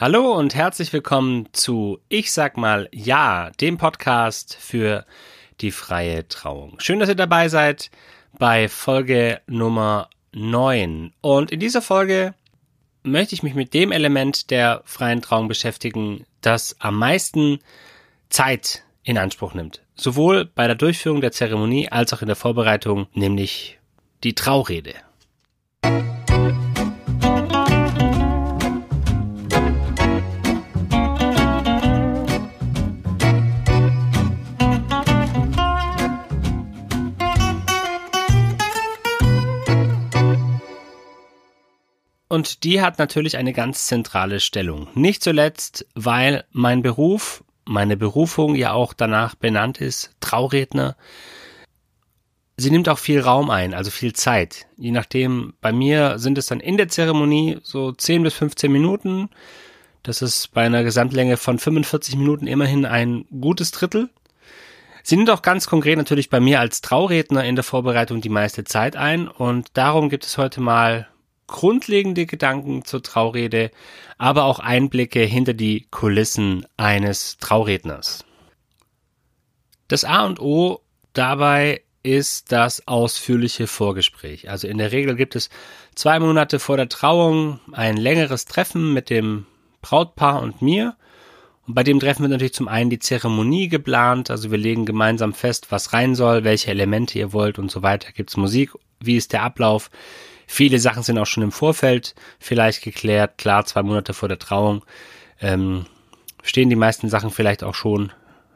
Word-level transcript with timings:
Hallo 0.00 0.32
und 0.32 0.54
herzlich 0.54 0.92
willkommen 0.92 1.48
zu 1.50 1.98
Ich 2.08 2.30
sag 2.30 2.56
mal 2.56 2.88
Ja, 2.92 3.50
dem 3.60 3.78
Podcast 3.78 4.54
für 4.54 5.04
die 5.60 5.72
freie 5.72 6.28
Trauung. 6.28 6.78
Schön, 6.78 7.00
dass 7.00 7.08
ihr 7.08 7.16
dabei 7.16 7.48
seid 7.48 7.90
bei 8.38 8.68
Folge 8.68 9.40
Nummer 9.48 10.08
9. 10.30 11.12
Und 11.20 11.50
in 11.50 11.58
dieser 11.58 11.82
Folge 11.82 12.34
möchte 13.02 13.34
ich 13.34 13.42
mich 13.42 13.56
mit 13.56 13.74
dem 13.74 13.90
Element 13.90 14.52
der 14.52 14.82
freien 14.84 15.20
Trauung 15.20 15.48
beschäftigen, 15.48 16.24
das 16.42 16.76
am 16.78 16.96
meisten 16.96 17.58
Zeit 18.28 18.84
in 19.02 19.18
Anspruch 19.18 19.52
nimmt. 19.52 19.82
Sowohl 19.96 20.44
bei 20.44 20.68
der 20.68 20.76
Durchführung 20.76 21.20
der 21.20 21.32
Zeremonie 21.32 21.88
als 21.88 22.12
auch 22.12 22.22
in 22.22 22.28
der 22.28 22.36
Vorbereitung, 22.36 23.08
nämlich 23.14 23.80
die 24.22 24.36
Traurede. 24.36 24.94
Und 42.38 42.62
die 42.62 42.80
hat 42.80 43.00
natürlich 43.00 43.36
eine 43.36 43.52
ganz 43.52 43.88
zentrale 43.88 44.38
Stellung. 44.38 44.86
Nicht 44.94 45.24
zuletzt, 45.24 45.84
weil 45.96 46.44
mein 46.52 46.82
Beruf, 46.82 47.42
meine 47.64 47.96
Berufung 47.96 48.54
ja 48.54 48.70
auch 48.70 48.92
danach 48.92 49.34
benannt 49.34 49.80
ist, 49.80 50.14
Trauredner. 50.20 50.94
Sie 52.56 52.70
nimmt 52.70 52.88
auch 52.88 53.00
viel 53.00 53.18
Raum 53.18 53.50
ein, 53.50 53.74
also 53.74 53.90
viel 53.90 54.12
Zeit. 54.12 54.66
Je 54.76 54.92
nachdem, 54.92 55.54
bei 55.60 55.72
mir 55.72 56.20
sind 56.20 56.38
es 56.38 56.46
dann 56.46 56.60
in 56.60 56.76
der 56.76 56.86
Zeremonie 56.86 57.58
so 57.64 57.90
10 57.90 58.22
bis 58.22 58.34
15 58.34 58.70
Minuten. 58.70 59.30
Das 60.04 60.22
ist 60.22 60.54
bei 60.54 60.62
einer 60.62 60.84
Gesamtlänge 60.84 61.38
von 61.38 61.58
45 61.58 62.14
Minuten 62.14 62.46
immerhin 62.46 62.86
ein 62.86 63.24
gutes 63.40 63.72
Drittel. 63.72 64.10
Sie 65.02 65.16
nimmt 65.16 65.30
auch 65.30 65.42
ganz 65.42 65.66
konkret 65.66 65.98
natürlich 65.98 66.30
bei 66.30 66.38
mir 66.38 66.60
als 66.60 66.82
Trauredner 66.82 67.42
in 67.42 67.56
der 67.56 67.64
Vorbereitung 67.64 68.20
die 68.20 68.28
meiste 68.28 68.62
Zeit 68.62 68.94
ein 68.94 69.26
und 69.26 69.70
darum 69.72 70.08
gibt 70.08 70.24
es 70.24 70.38
heute 70.38 70.60
mal 70.60 71.08
grundlegende 71.48 72.26
Gedanken 72.26 72.84
zur 72.84 73.02
Traurede, 73.02 73.72
aber 74.16 74.44
auch 74.44 74.60
Einblicke 74.60 75.20
hinter 75.20 75.54
die 75.54 75.88
Kulissen 75.90 76.64
eines 76.76 77.38
Trauredners. 77.38 78.24
Das 79.88 80.04
A 80.04 80.24
und 80.24 80.38
O 80.38 80.82
dabei 81.14 81.82
ist 82.02 82.52
das 82.52 82.86
ausführliche 82.86 83.66
Vorgespräch. 83.66 84.48
Also 84.48 84.68
in 84.68 84.78
der 84.78 84.92
Regel 84.92 85.16
gibt 85.16 85.34
es 85.34 85.50
zwei 85.94 86.20
Monate 86.20 86.58
vor 86.58 86.76
der 86.76 86.88
Trauung 86.88 87.60
ein 87.72 87.96
längeres 87.96 88.44
Treffen 88.44 88.94
mit 88.94 89.10
dem 89.10 89.46
Brautpaar 89.82 90.40
und 90.42 90.62
mir. 90.62 90.96
Und 91.66 91.74
bei 91.74 91.82
dem 91.82 92.00
Treffen 92.00 92.22
wird 92.22 92.30
natürlich 92.30 92.54
zum 92.54 92.68
einen 92.68 92.88
die 92.88 92.98
Zeremonie 92.98 93.68
geplant, 93.68 94.30
also 94.30 94.50
wir 94.50 94.58
legen 94.58 94.86
gemeinsam 94.86 95.34
fest, 95.34 95.66
was 95.70 95.92
rein 95.92 96.14
soll, 96.14 96.44
welche 96.44 96.70
Elemente 96.70 97.18
ihr 97.18 97.32
wollt 97.32 97.58
und 97.58 97.70
so 97.70 97.82
weiter. 97.82 98.12
Gibt 98.12 98.30
es 98.30 98.36
Musik, 98.36 98.72
wie 99.00 99.16
ist 99.16 99.32
der 99.32 99.42
Ablauf, 99.42 99.90
Viele 100.50 100.78
Sachen 100.78 101.02
sind 101.02 101.18
auch 101.18 101.26
schon 101.26 101.42
im 101.42 101.52
Vorfeld 101.52 102.14
vielleicht 102.40 102.82
geklärt. 102.82 103.36
Klar, 103.36 103.66
zwei 103.66 103.82
Monate 103.82 104.14
vor 104.14 104.30
der 104.30 104.38
Trauung 104.38 104.82
ähm, 105.40 105.84
stehen 106.42 106.70
die 106.70 106.74
meisten 106.74 107.10
Sachen 107.10 107.30
vielleicht 107.30 107.62
auch 107.62 107.74
schon. 107.74 108.12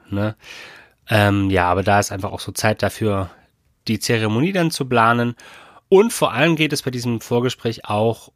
Ne? 0.08 0.34
Ähm, 1.08 1.50
ja, 1.50 1.70
aber 1.70 1.82
da 1.82 2.00
ist 2.00 2.10
einfach 2.10 2.32
auch 2.32 2.40
so 2.40 2.50
Zeit 2.50 2.82
dafür, 2.82 3.30
die 3.88 4.00
Zeremonie 4.00 4.52
dann 4.52 4.70
zu 4.70 4.86
planen. 4.86 5.36
Und 5.90 6.14
vor 6.14 6.32
allem 6.32 6.56
geht 6.56 6.72
es 6.72 6.80
bei 6.80 6.90
diesem 6.90 7.20
Vorgespräch 7.20 7.84
auch 7.84 8.32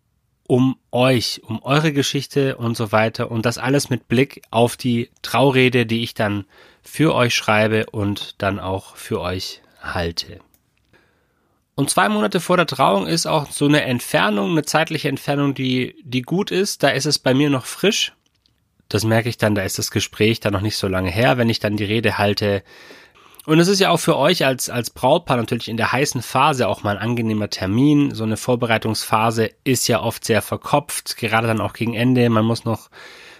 um 0.47 0.77
euch, 0.93 1.41
um 1.43 1.63
eure 1.63 1.95
Geschichte 1.95 2.59
und 2.59 2.77
so 2.77 2.93
weiter. 2.93 3.31
Und 3.31 3.47
das 3.47 3.57
alles 3.57 3.89
mit 3.89 4.07
Blick 4.07 4.43
auf 4.51 4.77
die 4.77 5.11
Traurede, 5.23 5.87
die 5.87 6.03
ich 6.03 6.13
dann 6.13 6.45
für 6.83 7.15
euch 7.15 7.35
schreibe 7.35 7.87
und 7.91 8.35
dann 8.37 8.61
auch 8.61 8.97
für 8.97 9.23
euch 9.23 9.63
halte. 9.81 10.41
Und 11.77 11.91
zwei 11.91 12.09
Monate 12.09 12.41
vor 12.41 12.57
der 12.57 12.67
Trauung 12.67 13.07
ist 13.07 13.27
auch 13.27 13.51
so 13.51 13.67
eine 13.67 13.83
Entfernung, 13.83 14.53
eine 14.53 14.65
zeitliche 14.65 15.11
Entfernung, 15.11 15.55
die, 15.55 15.95
die 16.03 16.23
gut 16.23 16.51
ist. 16.51 16.83
Da 16.83 16.89
ist 16.89 17.05
es 17.05 17.19
bei 17.19 17.35
mir 17.35 17.51
noch 17.51 17.67
frisch. 17.67 18.15
Das 18.89 19.05
merke 19.05 19.29
ich 19.29 19.37
dann, 19.37 19.55
da 19.55 19.63
ist 19.63 19.79
das 19.79 19.91
Gespräch 19.91 20.41
dann 20.41 20.55
noch 20.55 20.63
nicht 20.63 20.79
so 20.79 20.89
lange 20.89 21.11
her, 21.11 21.37
wenn 21.37 21.51
ich 21.51 21.61
dann 21.61 21.77
die 21.77 21.85
Rede 21.85 22.17
halte. 22.17 22.63
Und 23.45 23.59
es 23.59 23.69
ist 23.69 23.79
ja 23.79 23.91
auch 23.91 23.99
für 23.99 24.17
euch 24.17 24.47
als, 24.47 24.71
als 24.71 24.89
Brautpaar 24.89 25.37
natürlich 25.37 25.69
in 25.69 25.77
der 25.77 25.93
heißen 25.93 26.23
Phase 26.23 26.67
auch 26.67 26.83
mal 26.83 26.97
ein 26.97 27.03
angenehmer 27.03 27.51
Termin. 27.51 28.15
So 28.15 28.25
eine 28.25 28.39
Vorbereitungsphase 28.39 29.51
ist 29.63 29.87
ja 29.87 30.01
oft 30.01 30.25
sehr 30.25 30.41
verkopft, 30.41 31.19
gerade 31.19 31.47
dann 31.47 31.61
auch 31.61 31.75
gegen 31.75 31.93
Ende. 31.93 32.31
Man 32.31 32.47
muss 32.47 32.65
noch, 32.65 32.89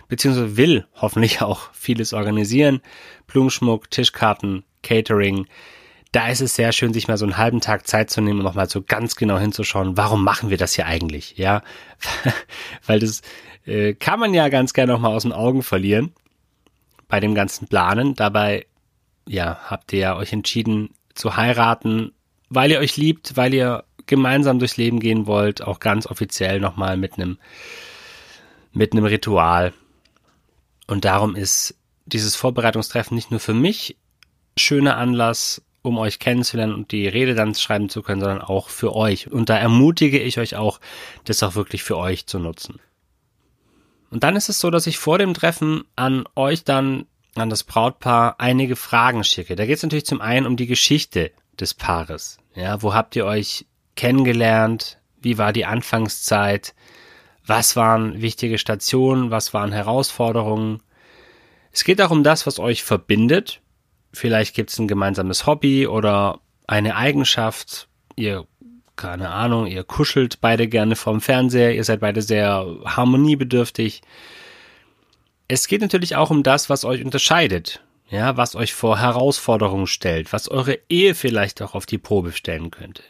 beziehungsweise 0.09 0.59
will 0.59 0.87
hoffentlich 0.95 1.41
auch 1.41 1.71
vieles 1.73 2.13
organisieren. 2.13 2.83
Blumenschmuck, 3.29 3.91
Tischkarten, 3.91 4.63
Catering 4.83 5.47
da 6.13 6.29
ist 6.29 6.41
es 6.41 6.55
sehr 6.55 6.73
schön, 6.73 6.93
sich 6.93 7.09
mal 7.09 7.19
so 7.19 7.25
einen 7.25 7.37
halben 7.37 7.61
Tag 7.61 7.87
Zeit 7.87 8.11
zu 8.11 8.21
nehmen 8.21 8.39
und 8.39 8.45
nochmal 8.45 8.69
so 8.69 8.83
ganz 8.83 9.17
genau 9.17 9.39
hinzuschauen, 9.39 9.97
warum 9.97 10.25
machen 10.25 10.51
wir 10.51 10.57
das 10.57 10.75
hier 10.75 10.87
eigentlich, 10.87 11.37
ja? 11.37 11.63
Weil 12.87 13.01
das 13.01 13.23
äh, 13.67 13.95
kann 13.95 14.21
man 14.21 14.33
ja 14.33 14.49
ganz 14.49 14.73
gerne 14.73 14.93
nochmal 14.93 15.15
aus 15.15 15.23
den 15.23 15.33
Augen 15.33 15.63
verlieren 15.63 16.13
bei 17.09 17.21
dem 17.21 17.35
ganzen 17.35 17.69
Planen. 17.69 18.15
Dabei, 18.15 18.67
ja, 19.27 19.59
habt 19.65 19.93
ihr 19.93 19.99
ja 19.99 20.17
euch 20.17 20.33
entschieden 20.33 20.91
zu 21.15 21.37
heiraten, 21.37 22.13
weil 22.49 22.71
ihr 22.71 22.79
euch 22.79 22.97
liebt, 22.97 23.37
weil 23.37 23.53
ihr 23.53 23.85
gemeinsam 24.07 24.59
durchs 24.59 24.77
Leben 24.77 25.01
gehen 25.01 25.27
wollt, 25.27 25.63
auch 25.63 25.81
ganz 25.81 26.07
offiziell 26.07 26.61
nochmal 26.61 26.97
mit 26.97 27.15
einem 27.15 27.39
mit 28.73 28.93
einem 28.93 29.07
Ritual. 29.07 29.73
Und 30.87 31.05
darum 31.05 31.35
ist 31.35 31.75
dieses 32.05 32.37
Vorbereitungstreffen 32.37 33.15
nicht 33.15 33.31
nur 33.31 33.41
für 33.41 33.55
mich 33.55 33.97
schöner 34.57 34.97
Anlass, 34.97 35.63
um 35.87 35.99
euch 35.99 36.19
kennenzulernen 36.19 36.75
und 36.75 36.93
die 36.93 37.09
Rede 37.09 37.35
dann 37.35 37.55
schreiben 37.55 37.89
zu 37.89 38.03
können, 38.03 38.21
sondern 38.21 38.43
auch 38.43 38.69
für 38.69 38.95
euch. 38.95 39.31
Und 39.31 39.49
da 39.49 39.57
ermutige 39.57 40.19
ich 40.19 40.39
euch 40.39 40.57
auch, 40.57 40.81
das 41.25 41.43
auch 41.43 41.55
wirklich 41.55 41.83
für 41.83 41.97
euch 41.97 42.27
zu 42.27 42.39
nutzen. 42.39 42.81
Und 44.11 44.23
dann 44.23 44.37
ist 44.37 44.49
es 44.49 44.59
so, 44.59 44.71
dass 44.71 44.87
ich 44.87 44.99
vor 44.99 45.19
dem 45.19 45.35
Treffen 45.35 45.85
an 45.97 46.25
euch 46.37 46.65
dann, 46.65 47.07
an 47.35 47.51
das 47.51 47.65
Brautpaar, 47.65 48.37
einige 48.39 48.77
Fragen 48.77 49.25
schicke. 49.25 49.57
Da 49.57 49.67
geht 49.67 49.77
es 49.77 49.83
natürlich 49.83 50.07
zum 50.07 50.21
einen 50.21 50.47
um 50.47 50.57
die 50.57 50.67
Geschichte 50.67 51.33
des 51.59 51.75
Paares. 51.75 52.39
Ja, 52.55 52.83
wo 52.83 52.95
habt 52.95 53.17
ihr 53.17 53.25
euch 53.25 53.67
kennengelernt? 53.95 54.99
Wie 55.21 55.39
war 55.39 55.53
die 55.53 55.65
Anfangszeit? 55.65 56.75
Was 57.45 57.77
waren 57.77 58.21
wichtige 58.21 58.59
Stationen? 58.59 59.31
Was 59.31 59.55
waren 59.55 59.73
Herausforderungen? 59.73 60.83
Es 61.73 61.85
geht 61.85 62.01
auch 62.01 62.11
um 62.11 62.23
das, 62.23 62.47
was 62.47 62.59
euch 62.59 62.83
verbindet 62.83 63.61
Vielleicht 64.17 64.55
gibt 64.55 64.71
es 64.71 64.79
ein 64.79 64.89
gemeinsames 64.89 65.45
Hobby 65.45 65.87
oder 65.87 66.41
eine 66.67 66.97
Eigenschaft. 66.97 67.87
Ihr, 68.17 68.47
keine 68.97 69.29
Ahnung, 69.29 69.67
ihr 69.67 69.85
kuschelt 69.85 70.41
beide 70.41 70.69
gerne 70.69 70.97
vorm 70.97 71.21
Fernseher, 71.21 71.75
ihr 71.75 71.85
seid 71.85 72.01
beide 72.01 72.23
sehr 72.23 72.67
harmoniebedürftig. 72.87 74.01
Es 75.49 75.69
geht 75.69 75.83
natürlich 75.83 76.17
auch 76.17 76.31
um 76.31 76.43
das, 76.43 76.71
was 76.71 76.87
euch 76.87 77.05
unterscheidet. 77.05 77.83
Ja, 78.09 78.37
was 78.37 78.55
euch 78.55 78.73
vor 78.73 78.99
Herausforderungen 78.99 79.87
stellt, 79.87 80.33
was 80.33 80.49
eure 80.49 80.79
Ehe 80.89 81.15
vielleicht 81.15 81.61
auch 81.61 81.75
auf 81.75 81.87
die 81.87 81.99
Probe 81.99 82.33
stellen 82.33 82.71
könnte. 82.71 83.03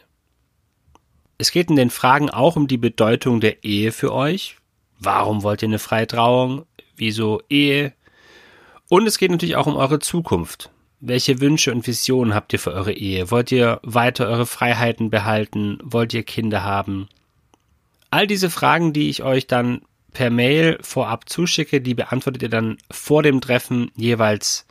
Es 1.37 1.51
geht 1.51 1.69
in 1.69 1.75
den 1.75 1.91
Fragen 1.91 2.31
auch 2.31 2.55
um 2.55 2.67
die 2.67 2.79
Bedeutung 2.79 3.39
der 3.39 3.63
Ehe 3.63 3.91
für 3.91 4.11
euch. 4.11 4.57
Warum 4.99 5.43
wollt 5.43 5.61
ihr 5.61 5.67
eine 5.67 5.79
freie 5.79 6.07
Trauung? 6.07 6.65
Wieso 6.95 7.41
Ehe? 7.47 7.93
Und 8.89 9.07
es 9.07 9.19
geht 9.19 9.31
natürlich 9.31 9.55
auch 9.55 9.67
um 9.67 9.75
eure 9.75 9.99
Zukunft. 9.99 10.71
Welche 10.99 11.39
Wünsche 11.41 11.71
und 11.71 11.85
Visionen 11.85 12.33
habt 12.33 12.53
ihr 12.53 12.59
für 12.59 12.73
eure 12.73 12.93
Ehe? 12.93 13.29
Wollt 13.29 13.51
ihr 13.51 13.79
weiter 13.83 14.27
eure 14.27 14.47
Freiheiten 14.47 15.11
behalten? 15.11 15.77
Wollt 15.83 16.13
ihr 16.13 16.23
Kinder 16.23 16.63
haben? 16.63 17.07
All 18.09 18.25
diese 18.25 18.49
Fragen, 18.49 18.93
die 18.93 19.09
ich 19.09 19.21
euch 19.21 19.45
dann 19.45 19.81
per 20.13 20.31
Mail 20.31 20.79
vorab 20.81 21.29
zuschicke, 21.29 21.81
die 21.81 21.93
beantwortet 21.93 22.41
ihr 22.41 22.49
dann 22.49 22.77
vor 22.89 23.21
dem 23.21 23.41
Treffen 23.41 23.91
jeweils 23.95 24.65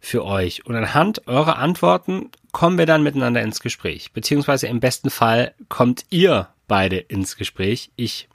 für 0.00 0.24
euch. 0.24 0.66
Und 0.66 0.74
anhand 0.74 1.28
eurer 1.28 1.58
Antworten 1.58 2.30
kommen 2.50 2.78
wir 2.78 2.86
dann 2.86 3.04
miteinander 3.04 3.42
ins 3.42 3.60
Gespräch. 3.60 4.10
Beziehungsweise 4.12 4.66
im 4.66 4.80
besten 4.80 5.10
Fall 5.10 5.54
kommt 5.68 6.04
ihr 6.10 6.48
beide 6.66 6.96
ins 6.96 7.36
Gespräch. 7.36 7.92
Ich 7.94 8.28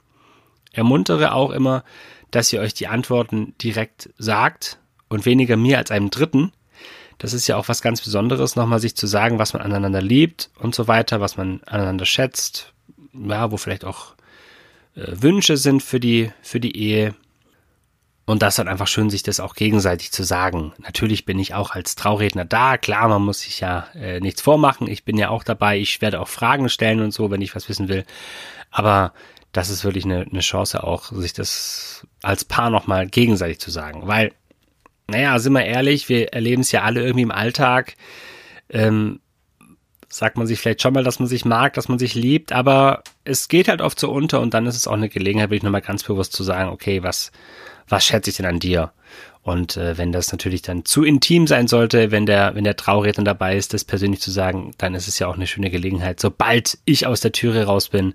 ermuntere 0.72 1.32
auch 1.32 1.50
immer, 1.50 1.84
dass 2.30 2.50
ihr 2.52 2.60
euch 2.60 2.72
die 2.72 2.86
Antworten 2.86 3.54
direkt 3.60 4.08
sagt 4.16 4.78
und 5.08 5.26
weniger 5.26 5.58
mir 5.58 5.76
als 5.76 5.90
einem 5.90 6.08
Dritten, 6.08 6.52
das 7.18 7.32
ist 7.32 7.46
ja 7.46 7.56
auch 7.56 7.68
was 7.68 7.82
ganz 7.82 8.02
Besonderes, 8.02 8.56
nochmal 8.56 8.80
sich 8.80 8.96
zu 8.96 9.06
sagen, 9.06 9.38
was 9.38 9.52
man 9.52 9.62
aneinander 9.62 10.02
liebt 10.02 10.50
und 10.58 10.74
so 10.74 10.86
weiter, 10.88 11.20
was 11.20 11.36
man 11.36 11.62
aneinander 11.64 12.04
schätzt, 12.04 12.72
ja, 13.12 13.50
wo 13.50 13.56
vielleicht 13.56 13.84
auch 13.84 14.14
äh, 14.94 15.06
Wünsche 15.06 15.56
sind 15.56 15.82
für 15.82 16.00
die, 16.00 16.32
für 16.42 16.60
die 16.60 16.76
Ehe. 16.76 17.14
Und 18.28 18.42
das 18.42 18.58
hat 18.58 18.66
einfach 18.66 18.88
schön, 18.88 19.08
sich 19.08 19.22
das 19.22 19.38
auch 19.38 19.54
gegenseitig 19.54 20.10
zu 20.10 20.24
sagen. 20.24 20.72
Natürlich 20.78 21.24
bin 21.24 21.38
ich 21.38 21.54
auch 21.54 21.70
als 21.70 21.94
Trauredner 21.94 22.44
da. 22.44 22.76
Klar, 22.76 23.08
man 23.08 23.22
muss 23.22 23.42
sich 23.42 23.60
ja 23.60 23.86
äh, 23.94 24.18
nichts 24.18 24.42
vormachen. 24.42 24.88
Ich 24.88 25.04
bin 25.04 25.16
ja 25.16 25.28
auch 25.28 25.44
dabei. 25.44 25.78
Ich 25.78 26.02
werde 26.02 26.20
auch 26.20 26.28
Fragen 26.28 26.68
stellen 26.68 27.00
und 27.00 27.12
so, 27.12 27.30
wenn 27.30 27.40
ich 27.40 27.54
was 27.54 27.68
wissen 27.68 27.88
will. 27.88 28.04
Aber 28.72 29.12
das 29.52 29.70
ist 29.70 29.84
wirklich 29.84 30.04
eine, 30.04 30.26
eine 30.28 30.40
Chance 30.40 30.82
auch, 30.82 31.12
sich 31.12 31.32
das 31.32 32.04
als 32.20 32.44
Paar 32.44 32.68
nochmal 32.68 33.06
gegenseitig 33.06 33.60
zu 33.60 33.70
sagen. 33.70 34.08
Weil, 34.08 34.32
naja, 35.08 35.38
sind 35.38 35.52
wir 35.52 35.64
ehrlich, 35.64 36.08
wir 36.08 36.32
erleben 36.32 36.62
es 36.62 36.72
ja 36.72 36.82
alle 36.82 37.02
irgendwie 37.02 37.22
im 37.22 37.30
Alltag. 37.30 37.94
Ähm, 38.68 39.20
sagt 40.08 40.38
man 40.38 40.46
sich 40.46 40.58
vielleicht 40.58 40.82
schon 40.82 40.94
mal, 40.94 41.04
dass 41.04 41.18
man 41.18 41.28
sich 41.28 41.44
mag, 41.44 41.74
dass 41.74 41.88
man 41.88 41.98
sich 41.98 42.14
liebt, 42.14 42.52
aber 42.52 43.02
es 43.24 43.48
geht 43.48 43.68
halt 43.68 43.80
oft 43.80 43.98
so 43.98 44.10
unter 44.10 44.40
und 44.40 44.54
dann 44.54 44.66
ist 44.66 44.76
es 44.76 44.86
auch 44.86 44.94
eine 44.94 45.08
Gelegenheit, 45.08 45.50
wirklich 45.50 45.62
nochmal 45.62 45.82
ganz 45.82 46.02
bewusst 46.04 46.32
zu 46.32 46.42
sagen, 46.42 46.70
okay, 46.70 47.02
was, 47.02 47.32
was 47.88 48.04
schätze 48.04 48.30
ich 48.30 48.36
denn 48.36 48.46
an 48.46 48.58
dir? 48.58 48.92
Und 49.42 49.76
äh, 49.76 49.96
wenn 49.96 50.10
das 50.10 50.32
natürlich 50.32 50.62
dann 50.62 50.84
zu 50.84 51.04
intim 51.04 51.46
sein 51.46 51.68
sollte, 51.68 52.10
wenn 52.10 52.26
der, 52.26 52.56
wenn 52.56 52.64
der 52.64 52.76
Trauredner 52.76 53.22
dabei 53.22 53.56
ist, 53.56 53.74
das 53.74 53.84
persönlich 53.84 54.20
zu 54.20 54.32
sagen, 54.32 54.72
dann 54.78 54.94
ist 54.94 55.06
es 55.06 55.20
ja 55.20 55.28
auch 55.28 55.36
eine 55.36 55.46
schöne 55.46 55.70
Gelegenheit, 55.70 56.18
sobald 56.18 56.78
ich 56.84 57.06
aus 57.06 57.20
der 57.20 57.30
Türe 57.32 57.64
raus 57.64 57.88
bin, 57.88 58.14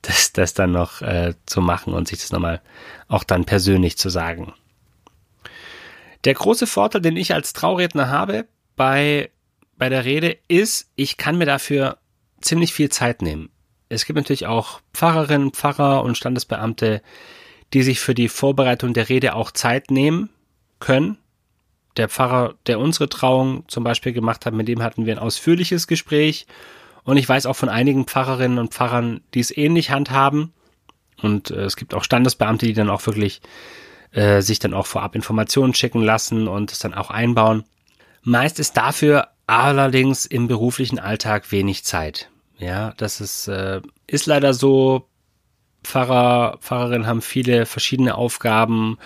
das, 0.00 0.32
das 0.32 0.54
dann 0.54 0.72
noch 0.72 1.02
äh, 1.02 1.34
zu 1.44 1.60
machen 1.60 1.92
und 1.92 2.08
sich 2.08 2.20
das 2.20 2.32
nochmal 2.32 2.62
auch 3.08 3.24
dann 3.24 3.44
persönlich 3.44 3.98
zu 3.98 4.08
sagen. 4.08 4.54
Der 6.24 6.34
große 6.34 6.66
Vorteil, 6.66 7.00
den 7.00 7.16
ich 7.16 7.34
als 7.34 7.52
Trauredner 7.52 8.08
habe 8.08 8.46
bei, 8.76 9.30
bei 9.76 9.88
der 9.88 10.04
Rede, 10.04 10.38
ist, 10.48 10.90
ich 10.94 11.16
kann 11.16 11.38
mir 11.38 11.46
dafür 11.46 11.98
ziemlich 12.40 12.72
viel 12.72 12.90
Zeit 12.90 13.22
nehmen. 13.22 13.50
Es 13.88 14.06
gibt 14.06 14.16
natürlich 14.16 14.46
auch 14.46 14.80
Pfarrerinnen, 14.94 15.52
Pfarrer 15.52 16.02
und 16.02 16.16
Standesbeamte, 16.16 17.02
die 17.72 17.82
sich 17.82 18.00
für 18.00 18.14
die 18.14 18.28
Vorbereitung 18.28 18.94
der 18.94 19.08
Rede 19.08 19.34
auch 19.34 19.50
Zeit 19.50 19.90
nehmen, 19.90 20.30
können. 20.78 21.18
Der 21.96 22.08
Pfarrer, 22.08 22.54
der 22.66 22.78
unsere 22.78 23.08
Trauung 23.08 23.64
zum 23.68 23.84
Beispiel 23.84 24.12
gemacht 24.12 24.46
hat, 24.46 24.54
mit 24.54 24.68
dem 24.68 24.82
hatten 24.82 25.06
wir 25.06 25.14
ein 25.14 25.22
ausführliches 25.22 25.86
Gespräch. 25.86 26.46
Und 27.04 27.16
ich 27.16 27.28
weiß 27.28 27.46
auch 27.46 27.56
von 27.56 27.68
einigen 27.68 28.06
Pfarrerinnen 28.06 28.58
und 28.58 28.72
Pfarrern, 28.72 29.20
die 29.34 29.40
es 29.40 29.54
ähnlich 29.56 29.90
handhaben. 29.90 30.52
Und 31.20 31.50
äh, 31.50 31.64
es 31.64 31.76
gibt 31.76 31.94
auch 31.94 32.04
Standesbeamte, 32.04 32.66
die 32.66 32.72
dann 32.72 32.90
auch 32.90 33.04
wirklich 33.06 33.40
äh, 34.12 34.42
sich 34.42 34.58
dann 34.58 34.74
auch 34.74 34.86
vorab 34.86 35.14
Informationen 35.14 35.74
schicken 35.74 36.02
lassen 36.02 36.48
und 36.48 36.72
es 36.72 36.78
dann 36.78 36.94
auch 36.94 37.10
einbauen. 37.10 37.64
Meist 38.22 38.60
ist 38.60 38.76
dafür 38.76 39.28
allerdings 39.46 40.26
im 40.26 40.48
beruflichen 40.48 40.98
Alltag 40.98 41.50
wenig 41.50 41.84
Zeit. 41.84 42.30
Ja, 42.58 42.94
das 42.96 43.20
ist, 43.20 43.48
äh, 43.48 43.80
ist 44.06 44.26
leider 44.26 44.54
so. 44.54 45.08
Pfarrer, 45.84 46.58
Pfarrerinnen 46.60 47.08
haben 47.08 47.22
viele 47.22 47.66
verschiedene 47.66 48.14
Aufgaben 48.14 48.98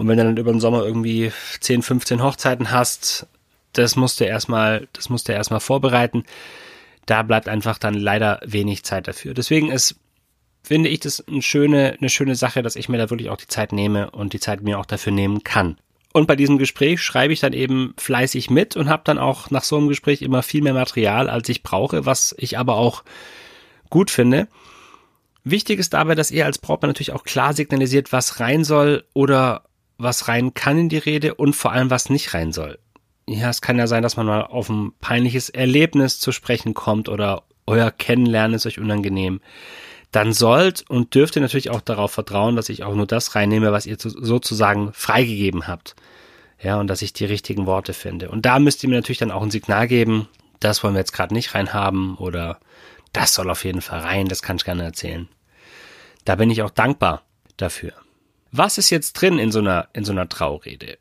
und 0.00 0.08
wenn 0.08 0.16
du 0.16 0.24
dann 0.24 0.36
über 0.38 0.50
den 0.50 0.60
Sommer 0.60 0.82
irgendwie 0.82 1.30
10, 1.60 1.82
15 1.82 2.22
Hochzeiten 2.22 2.70
hast, 2.70 3.26
das 3.74 3.96
musst 3.96 4.18
du 4.18 4.24
erstmal, 4.24 4.88
das 4.94 5.10
musst 5.10 5.28
du 5.28 5.32
erstmal 5.32 5.60
vorbereiten. 5.60 6.24
Da 7.04 7.22
bleibt 7.22 7.48
einfach 7.48 7.76
dann 7.76 7.92
leider 7.92 8.40
wenig 8.42 8.82
Zeit 8.82 9.08
dafür. 9.08 9.34
Deswegen 9.34 9.70
ist, 9.70 9.96
finde 10.62 10.88
ich 10.88 11.00
das 11.00 11.26
eine 11.26 11.42
schöne, 11.42 11.96
eine 11.98 12.10
schöne 12.10 12.34
Sache, 12.34 12.62
dass 12.62 12.76
ich 12.76 12.88
mir 12.88 12.98
da 12.98 13.10
wirklich 13.10 13.30
auch 13.30 13.36
die 13.36 13.46
Zeit 13.46 13.72
nehme 13.72 14.10
und 14.10 14.32
die 14.32 14.40
Zeit 14.40 14.62
mir 14.62 14.78
auch 14.78 14.86
dafür 14.86 15.12
nehmen 15.12 15.44
kann. 15.44 15.76
Und 16.12 16.26
bei 16.26 16.36
diesem 16.36 16.58
Gespräch 16.58 17.00
schreibe 17.00 17.32
ich 17.32 17.40
dann 17.40 17.52
eben 17.52 17.94
fleißig 17.96 18.50
mit 18.50 18.76
und 18.76 18.88
habe 18.88 19.02
dann 19.04 19.18
auch 19.18 19.50
nach 19.50 19.62
so 19.62 19.76
einem 19.76 19.88
Gespräch 19.88 20.22
immer 20.22 20.42
viel 20.42 20.62
mehr 20.62 20.74
Material, 20.74 21.30
als 21.30 21.48
ich 21.48 21.62
brauche, 21.62 22.04
was 22.04 22.34
ich 22.36 22.58
aber 22.58 22.74
auch 22.76 23.04
gut 23.90 24.10
finde. 24.10 24.48
Wichtig 25.44 25.78
ist 25.78 25.94
dabei, 25.94 26.14
dass 26.14 26.30
ihr 26.30 26.46
als 26.46 26.58
Brautmann 26.58 26.90
natürlich 26.90 27.12
auch 27.12 27.24
klar 27.24 27.54
signalisiert, 27.54 28.12
was 28.12 28.40
rein 28.40 28.64
soll 28.64 29.04
oder 29.14 29.64
was 29.98 30.28
rein 30.28 30.52
kann 30.54 30.78
in 30.78 30.88
die 30.88 30.98
Rede 30.98 31.34
und 31.34 31.54
vor 31.54 31.72
allem, 31.72 31.90
was 31.90 32.10
nicht 32.10 32.34
rein 32.34 32.52
soll. 32.52 32.78
Ja, 33.28 33.48
es 33.48 33.60
kann 33.60 33.78
ja 33.78 33.86
sein, 33.86 34.02
dass 34.02 34.16
man 34.16 34.26
mal 34.26 34.42
auf 34.42 34.68
ein 34.68 34.92
peinliches 35.00 35.48
Erlebnis 35.48 36.18
zu 36.18 36.32
sprechen 36.32 36.74
kommt 36.74 37.08
oder 37.08 37.44
euer 37.66 37.90
Kennenlernen 37.92 38.56
ist 38.56 38.66
euch 38.66 38.80
unangenehm. 38.80 39.40
Dann 40.12 40.32
sollt 40.32 40.88
und 40.88 41.14
dürft 41.14 41.36
ihr 41.36 41.42
natürlich 41.42 41.70
auch 41.70 41.80
darauf 41.80 42.12
vertrauen, 42.12 42.56
dass 42.56 42.68
ich 42.68 42.82
auch 42.82 42.94
nur 42.94 43.06
das 43.06 43.34
reinnehme, 43.34 43.72
was 43.72 43.86
ihr 43.86 43.96
sozusagen 43.98 44.92
freigegeben 44.92 45.68
habt. 45.68 45.94
Ja, 46.62 46.78
und 46.78 46.88
dass 46.88 47.00
ich 47.00 47.12
die 47.12 47.24
richtigen 47.24 47.66
Worte 47.66 47.94
finde. 47.94 48.28
Und 48.28 48.44
da 48.44 48.58
müsst 48.58 48.82
ihr 48.82 48.90
mir 48.90 48.96
natürlich 48.96 49.18
dann 49.18 49.30
auch 49.30 49.42
ein 49.42 49.50
Signal 49.50 49.88
geben, 49.88 50.28
das 50.58 50.84
wollen 50.84 50.94
wir 50.94 51.00
jetzt 51.00 51.12
gerade 51.12 51.32
nicht 51.32 51.54
reinhaben 51.54 52.16
oder 52.16 52.58
das 53.12 53.34
soll 53.34 53.48
auf 53.50 53.64
jeden 53.64 53.80
Fall 53.80 54.00
rein, 54.00 54.28
das 54.28 54.42
kann 54.42 54.56
ich 54.56 54.64
gerne 54.64 54.84
erzählen. 54.84 55.28
Da 56.24 56.36
bin 56.36 56.50
ich 56.50 56.62
auch 56.62 56.70
dankbar 56.70 57.22
dafür. 57.56 57.92
Was 58.52 58.78
ist 58.78 58.90
jetzt 58.90 59.14
drin 59.14 59.38
in 59.38 59.52
so 59.52 59.60
einer, 59.60 59.88
in 59.94 60.04
so 60.04 60.12
einer 60.12 60.28
Traurede? 60.28 60.98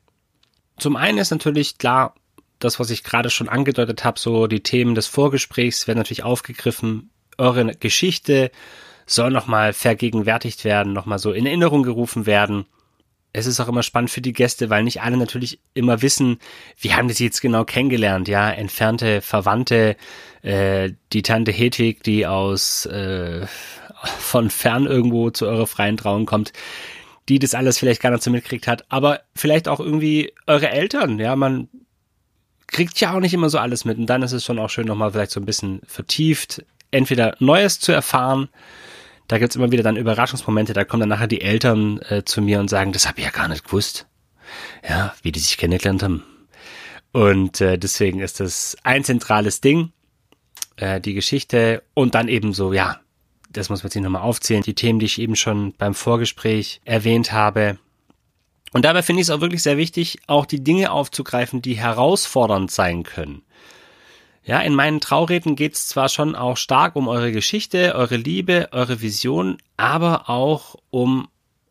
Zum 0.78 0.96
einen 0.96 1.18
ist 1.18 1.32
natürlich 1.32 1.78
klar, 1.78 2.16
das, 2.60 2.80
was 2.80 2.90
ich 2.90 3.04
gerade 3.04 3.30
schon 3.30 3.50
angedeutet 3.50 4.04
habe, 4.04 4.20
so 4.20 4.48
die 4.48 4.64
Themen 4.64 4.96
des 4.96 5.08
Vorgesprächs 5.08 5.88
werden 5.88 5.98
natürlich 5.98 6.24
aufgegriffen. 6.24 7.10
Eure 7.38 7.66
Geschichte 7.76 8.52
soll 9.10 9.32
nochmal 9.32 9.74
vergegenwärtigt 9.74 10.64
werden, 10.64 10.94
nochmal 10.94 11.20
so 11.20 11.32
in 11.32 11.46
Erinnerung 11.46 11.84
gerufen 11.84 12.26
werden. 12.26 12.66
Es 13.34 13.46
ist 13.46 13.60
auch 13.60 13.68
immer 13.68 13.84
spannend 13.84 14.12
für 14.12 14.22
die 14.22 14.34
Gäste, 14.34 14.70
weil 14.70 14.84
nicht 14.84 15.02
alle 15.02 15.18
natürlich 15.18 15.60
immer 15.74 16.02
wissen, 16.02 16.40
wie 16.80 16.94
haben 16.94 17.08
die 17.08 17.14
sie 17.14 17.26
jetzt 17.26 17.42
genau 17.42 17.64
kennengelernt, 17.64 18.28
ja, 18.28 18.50
entfernte 18.52 19.22
Verwandte, 19.22 19.98
äh, 20.42 20.92
die 21.14 21.22
Tante 21.22 21.52
Hedwig, 21.52 22.04
die 22.04 22.26
aus 22.26 22.86
äh, 22.86 23.46
von 24.20 24.50
fern 24.50 24.86
irgendwo 24.86 25.30
zu 25.30 25.46
eurer 25.46 25.68
freien 25.68 25.98
Trauung 25.98 26.26
kommt, 26.26 26.54
die 27.30 27.40
das 27.40 27.54
alles 27.54 27.78
vielleicht 27.78 28.02
gar 28.02 28.12
nicht 28.12 28.24
so 28.24 28.32
mitgekriegt 28.32 28.68
hat, 28.68 28.86
aber 28.90 29.22
vielleicht 29.36 29.68
auch 29.68 29.80
irgendwie 29.80 30.34
eure 30.48 30.70
Eltern, 30.70 31.20
ja, 31.20 31.36
man 31.36 31.68
kriegt 32.68 33.00
ja 33.00 33.14
auch 33.14 33.20
nicht 33.20 33.34
immer 33.34 33.50
so 33.50 33.58
alles 33.58 33.86
mit. 33.86 33.98
Und 33.98 34.06
dann 34.06 34.22
ist 34.22 34.32
es 34.32 34.46
schon 34.46 34.60
auch 34.60 34.70
schön 34.70 34.86
nochmal 34.86 35.12
vielleicht 35.12 35.32
so 35.32 35.40
ein 35.40 35.46
bisschen 35.46 35.82
vertieft, 35.88 36.64
entweder 36.92 37.36
Neues 37.40 37.80
zu 37.80 37.92
erfahren, 37.92 38.50
da 39.30 39.38
gibt's 39.38 39.56
immer 39.56 39.72
wieder 39.72 39.84
dann 39.84 39.96
Überraschungsmomente, 39.96 40.74
da 40.74 40.84
kommen 40.84 41.02
dann 41.02 41.10
nachher 41.10 41.28
die 41.28 41.42
Eltern 41.42 42.00
äh, 42.10 42.26
zu 42.26 42.42
mir 42.42 42.60
und 42.60 42.68
sagen, 42.68 42.92
das 42.92 43.08
habe 43.08 43.20
ich 43.20 43.26
ja 43.26 43.32
gar 43.32 43.48
nicht 43.48 43.64
gewusst, 43.64 44.08
ja, 44.88 45.14
wie 45.22 45.32
die 45.32 45.40
sich 45.40 45.58
kennengelernt 45.58 46.02
haben. 46.02 46.24
Und 47.12 47.62
äh, 47.62 47.78
deswegen 47.78 48.20
ist 48.22 48.40
das 48.40 48.76
ein 48.84 49.04
zentrales 49.04 49.62
Ding, 49.62 49.92
äh, 50.78 51.00
die 51.00 51.14
Geschichte 51.14 51.84
und 51.94 52.16
dann 52.16 52.28
eben 52.28 52.54
so, 52.54 52.74
ja, 52.74 53.00
das 53.52 53.70
muss 53.70 53.84
man 53.84 53.92
sich 53.92 54.02
nochmal 54.02 54.24
aufzählen, 54.24 54.64
die 54.64 54.74
Themen, 54.74 54.98
die 54.98 55.06
ich 55.06 55.22
eben 55.22 55.36
schon 55.36 55.74
beim 55.78 55.94
Vorgespräch 55.94 56.82
erwähnt 56.84 57.32
habe. 57.32 57.78
Und 58.74 58.84
dabei 58.84 59.04
finde 59.04 59.22
ich 59.22 59.28
es 59.28 59.32
auch 59.32 59.42
wirklich 59.42 59.62
sehr 59.62 59.78
wichtig, 59.78 60.20
auch 60.26 60.48
die 60.48 60.64
Dinge 60.64 60.92
aufzugreifen, 60.92 61.62
die 61.62 61.76
herausfordernd 61.76 62.72
sein 62.72 63.04
können. 63.04 63.44
Ja, 64.50 64.62
in 64.62 64.74
meinen 64.74 65.00
Traureden 65.00 65.56
geht 65.56 65.76
es 65.76 65.88
zwar 65.88 66.10
schon 66.10 66.36
auch 66.36 66.58
stark 66.58 66.96
um 66.96 67.08
eure 67.08 67.32
Geschichte, 67.32 67.94
eure 67.94 68.16
Liebe, 68.16 68.70
eure 68.72 69.00
Vision, 69.00 69.60
aber 69.78 70.28
auch 70.28 70.76
um 70.90 71.28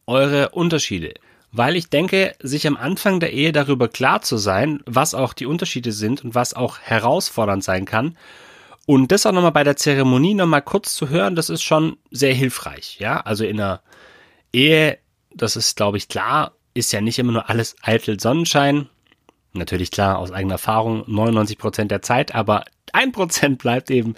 eure 0.07 0.51
Unterschiede. 0.51 1.15
Weil 1.51 1.75
ich 1.75 1.91
denke, 1.91 2.37
sich 2.41 2.69
am 2.69 2.77
Anfang 2.77 3.19
der 3.19 3.33
Ehe 3.33 3.51
darüber 3.51 3.89
klar 3.89 4.23
zu 4.23 4.37
sein, 4.37 4.81
was 4.87 5.15
auch 5.15 5.33
die 5.33 5.47
Unterschiede 5.47 5.91
sind 5.91 6.23
und 6.25 6.37
was 6.37 6.55
auch 6.55 6.79
herausfordernd 6.79 7.65
sein 7.65 7.85
kann 7.85 8.17
und 8.87 9.11
das 9.11 9.27
auch 9.27 9.33
nochmal 9.33 9.51
bei 9.51 9.65
der 9.65 9.77
Zeremonie 9.77 10.35
nochmal 10.35 10.63
kurz 10.63 10.95
zu 10.95 11.09
hören, 11.09 11.35
das 11.35 11.51
ist 11.51 11.65
schon 11.65 11.97
sehr 12.13 12.33
hilfreich. 12.33 13.01
Ja, 13.01 13.23
also 13.23 13.45
in 13.45 13.59
einer 13.59 13.83
Ehe, 14.53 14.99
das 15.35 15.57
ist, 15.57 15.77
glaube 15.77 15.97
ich, 15.97 16.07
klar, 16.07 16.53
ist 16.75 16.93
ja 16.93 17.01
nicht 17.01 17.19
immer 17.19 17.33
nur 17.33 17.51
alles 17.51 17.75
eitel 17.83 18.21
Sonnenschein. 18.21 18.89
Natürlich 19.53 19.91
klar, 19.91 20.19
aus 20.19 20.31
eigener 20.31 20.55
Erfahrung 20.55 21.05
99 21.07 21.59
Prozent 21.59 21.91
der 21.91 22.03
Zeit, 22.03 22.35
aber 22.35 22.65
ein 22.93 23.13
Prozent 23.13 23.59
bleibt 23.59 23.91
eben. 23.91 24.15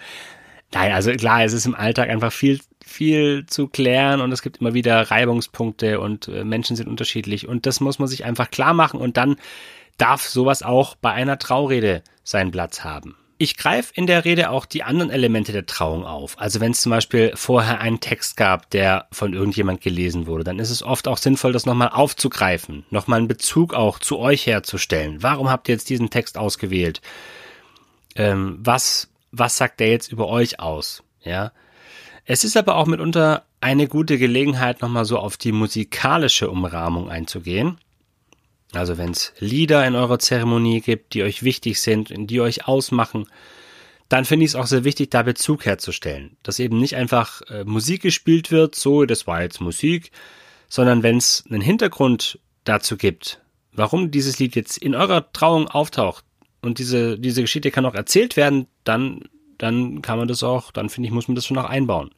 Nein, 0.73 0.93
also 0.93 1.11
klar, 1.13 1.45
es 1.45 1.53
ist 1.53 1.67
im 1.67 1.75
Alltag 1.75 2.09
einfach 2.11 2.33
viel, 2.33 2.61
viel 2.85 3.45
zu 3.47 3.67
klären 3.67 4.21
und 4.21 4.33
es 4.33 4.43
gibt 4.43 4.59
immer 4.59 4.75
wieder 4.75 5.11
Reibungspunkte 5.11 6.01
und 6.01 6.29
äh, 6.29 6.45
Menschen 6.45 6.77
sind 6.77 6.89
unterschiedlich 6.89 7.49
und 7.49 7.67
das 7.67 7.81
muss 7.81 7.99
man 7.99 8.09
sich 8.09 8.25
einfach 8.25 8.51
klar 8.51 8.75
machen 8.75 9.01
und 9.01 9.17
dann 9.17 9.37
darf 9.99 10.23
sowas 10.23 10.63
auch 10.63 10.95
bei 10.95 11.13
einer 11.13 11.39
Traurede 11.39 12.03
seinen 12.23 12.53
Platz 12.53 12.85
haben. 12.85 13.17
Ich 13.43 13.57
greife 13.57 13.91
in 13.95 14.07
der 14.07 14.27
Rede 14.27 14.51
auch 14.51 14.67
die 14.67 14.83
anderen 14.83 15.11
Elemente 15.11 15.53
der 15.53 15.65
Trauung 15.65 16.05
auf. 16.05 16.39
Also 16.39 16.61
wenn 16.61 16.73
es 16.73 16.83
zum 16.83 16.91
Beispiel 16.91 17.33
vorher 17.35 17.81
einen 17.81 17.99
Text 17.99 18.37
gab, 18.37 18.69
der 18.69 19.07
von 19.13 19.33
irgendjemand 19.33 19.81
gelesen 19.81 20.27
wurde, 20.27 20.45
dann 20.45 20.59
ist 20.59 20.69
es 20.69 20.83
oft 20.83 21.09
auch 21.09 21.17
sinnvoll, 21.17 21.55
das 21.55 21.65
nochmal 21.65 21.89
aufzugreifen, 21.89 22.85
nochmal 22.91 23.17
einen 23.21 23.29
Bezug 23.29 23.73
auch 23.73 23.99
zu 23.99 24.19
euch 24.19 24.45
herzustellen. 24.47 25.23
Warum 25.23 25.49
habt 25.49 25.71
ihr 25.71 25.75
jetzt 25.75 25.89
diesen 25.89 26.11
Text 26.11 26.37
ausgewählt? 26.37 27.01
Ähm, 28.15 28.59
was, 28.61 29.09
was 29.33 29.57
sagt 29.57 29.81
der 29.81 29.89
jetzt 29.89 30.13
über 30.13 30.29
euch 30.29 30.61
aus? 30.61 31.03
Ja. 31.23 31.53
Es 32.27 32.45
ist 32.45 32.59
aber 32.59 32.77
auch 32.77 32.87
mitunter 32.87 33.45
eine 33.63 33.89
gute 33.89 34.19
Gelegenheit, 34.19 34.83
nochmal 34.83 35.07
so 35.07 35.19
auf 35.19 35.39
die 35.39 35.53
musikalische 35.53 36.51
Umrahmung 36.51 37.09
einzugehen. 37.09 37.79
Also 38.73 38.99
wenn 38.99 39.11
es 39.11 39.33
Lieder 39.39 39.87
in 39.87 39.97
eurer 39.97 40.19
Zeremonie 40.19 40.81
gibt, 40.81 41.15
die 41.15 41.23
euch 41.23 41.43
wichtig 41.43 41.81
sind, 41.81 42.13
die 42.13 42.41
euch 42.41 42.67
ausmachen, 42.67 43.27
dann 44.09 44.25
finde 44.25 44.45
ich 44.45 44.53
es 44.53 44.55
auch 44.57 44.67
sehr 44.67 44.85
wichtig, 44.85 45.11
da 45.11 45.23
Bezug 45.23 45.65
herzustellen. 45.65 46.37
Dass 46.43 46.59
eben 46.59 46.79
nicht 46.79 46.97
einfach 46.97 47.43
äh, 47.43 47.65
Musik 47.65 48.03
gespielt 48.03 48.51
wird, 48.51 48.75
so, 48.75 49.05
das 49.05 49.27
war 49.27 49.43
jetzt 49.43 49.61
Musik, 49.61 50.11
sondern 50.69 51.03
wenn 51.03 51.17
es 51.17 51.45
einen 51.49 51.61
Hintergrund 51.61 52.39
dazu 52.65 52.97
gibt, 52.97 53.41
warum 53.73 54.11
dieses 54.11 54.39
Lied 54.39 54.55
jetzt 54.57 54.79
in 54.79 54.95
eurer 54.95 55.33
Trauung 55.33 55.69
auftaucht 55.69 56.25
und 56.61 56.79
diese, 56.79 57.19
diese 57.19 57.43
Geschichte 57.43 57.71
kann 57.71 57.87
auch 57.87 57.95
erzählt 57.95 58.37
werden, 58.37 58.67
dann, 58.85 59.29
dann 59.59 60.03
kann 60.03 60.19
man 60.19 60.29
das 60.29 60.43
auch, 60.43 60.71
dann 60.71 60.89
finde 60.89 61.09
ich, 61.09 61.15
muss 61.15 61.29
man 61.29 61.35
das 61.35 61.47
schon 61.47 61.59
auch 61.59 61.69
einbauen. 61.69 62.11